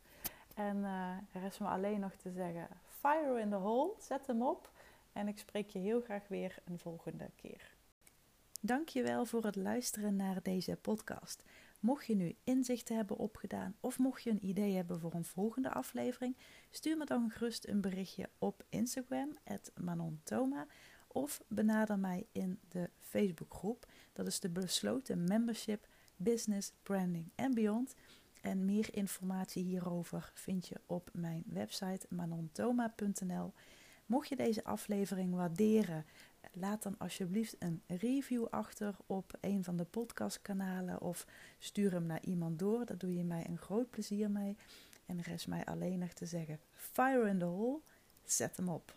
En 0.56 0.78
uh, 0.78 1.18
er 1.32 1.44
is 1.44 1.58
me 1.58 1.68
alleen 1.68 2.00
nog 2.00 2.14
te 2.14 2.32
zeggen: 2.32 2.68
fire 2.90 3.40
in 3.40 3.50
the 3.50 3.56
hole, 3.56 3.94
zet 4.00 4.28
hem 4.28 4.42
op. 4.42 4.72
En 5.14 5.28
ik 5.28 5.40
spreek 5.40 5.70
je 5.70 5.80
heel 5.80 6.02
graag 6.02 6.28
weer 6.28 6.58
een 6.66 6.80
volgende 6.80 7.30
keer. 7.36 7.76
Dankjewel 8.62 9.26
voor 9.26 9.44
het 9.44 9.56
luisteren 9.56 10.16
naar 10.16 10.42
deze 10.42 10.76
podcast. 10.76 11.44
Mocht 11.80 12.06
je 12.06 12.16
nu 12.16 12.36
inzichten 12.44 12.96
hebben 12.96 13.18
opgedaan 13.18 13.76
of 13.80 14.00
mocht 14.00 14.24
je 14.24 14.30
een 14.30 14.46
idee 14.46 14.76
hebben 14.76 15.00
voor 15.00 15.14
een 15.14 15.26
volgende 15.26 15.72
aflevering, 15.72 16.38
stuur 16.70 16.98
me 16.98 17.06
dan 17.06 17.30
gerust 17.30 17.68
een 17.68 17.82
berichtje 17.82 18.30
op 18.40 18.64
Instagram, 18.70 19.30
@manontoma, 19.76 20.68
of 21.16 21.42
benader 21.48 22.00
mij 22.00 22.26
in 22.32 22.60
de 22.70 22.90
Facebookgroep. 23.00 23.88
Dat 24.14 24.28
is 24.28 24.40
de 24.40 24.50
besloten 24.50 25.24
membership 25.24 25.88
Business 26.16 26.72
Branding 26.84 27.32
and 27.36 27.54
Beyond. 27.54 27.96
En 28.42 28.66
meer 28.66 28.88
informatie 28.92 29.64
hierover 29.64 30.32
vind 30.34 30.68
je 30.68 30.76
op 30.86 31.10
mijn 31.14 31.44
website 31.46 32.06
manontoma.nl. 32.10 33.54
Mocht 34.06 34.30
je 34.30 34.36
deze 34.36 34.64
aflevering 34.64 35.34
waarderen, 35.34 36.06
laat 36.54 36.84
dan 36.84 36.98
alsjeblieft 36.98 37.56
een 37.60 37.82
review 37.88 38.46
achter 38.50 38.96
op 39.06 39.38
een 39.42 39.64
van 39.64 39.76
de 39.76 39.86
podcastkanalen 39.86 41.02
of 41.02 41.28
stuur 41.60 41.92
hem 41.92 42.06
naar 42.06 42.24
iemand 42.24 42.60
door. 42.60 42.86
Daar 42.86 42.98
doe 42.98 43.16
je 43.16 43.24
mij 43.24 43.46
een 43.48 43.58
groot 43.58 43.90
plezier 43.90 44.32
mee. 44.32 44.58
En 45.06 45.22
rest 45.22 45.48
mij 45.48 45.66
alleen 45.66 46.00
nog 46.00 46.14
te 46.14 46.26
zeggen: 46.26 46.60
fire 46.74 47.30
in 47.30 47.40
the 47.40 47.46
hole, 47.46 47.80
zet 48.24 48.58
hem 48.58 48.70
op. 48.70 48.94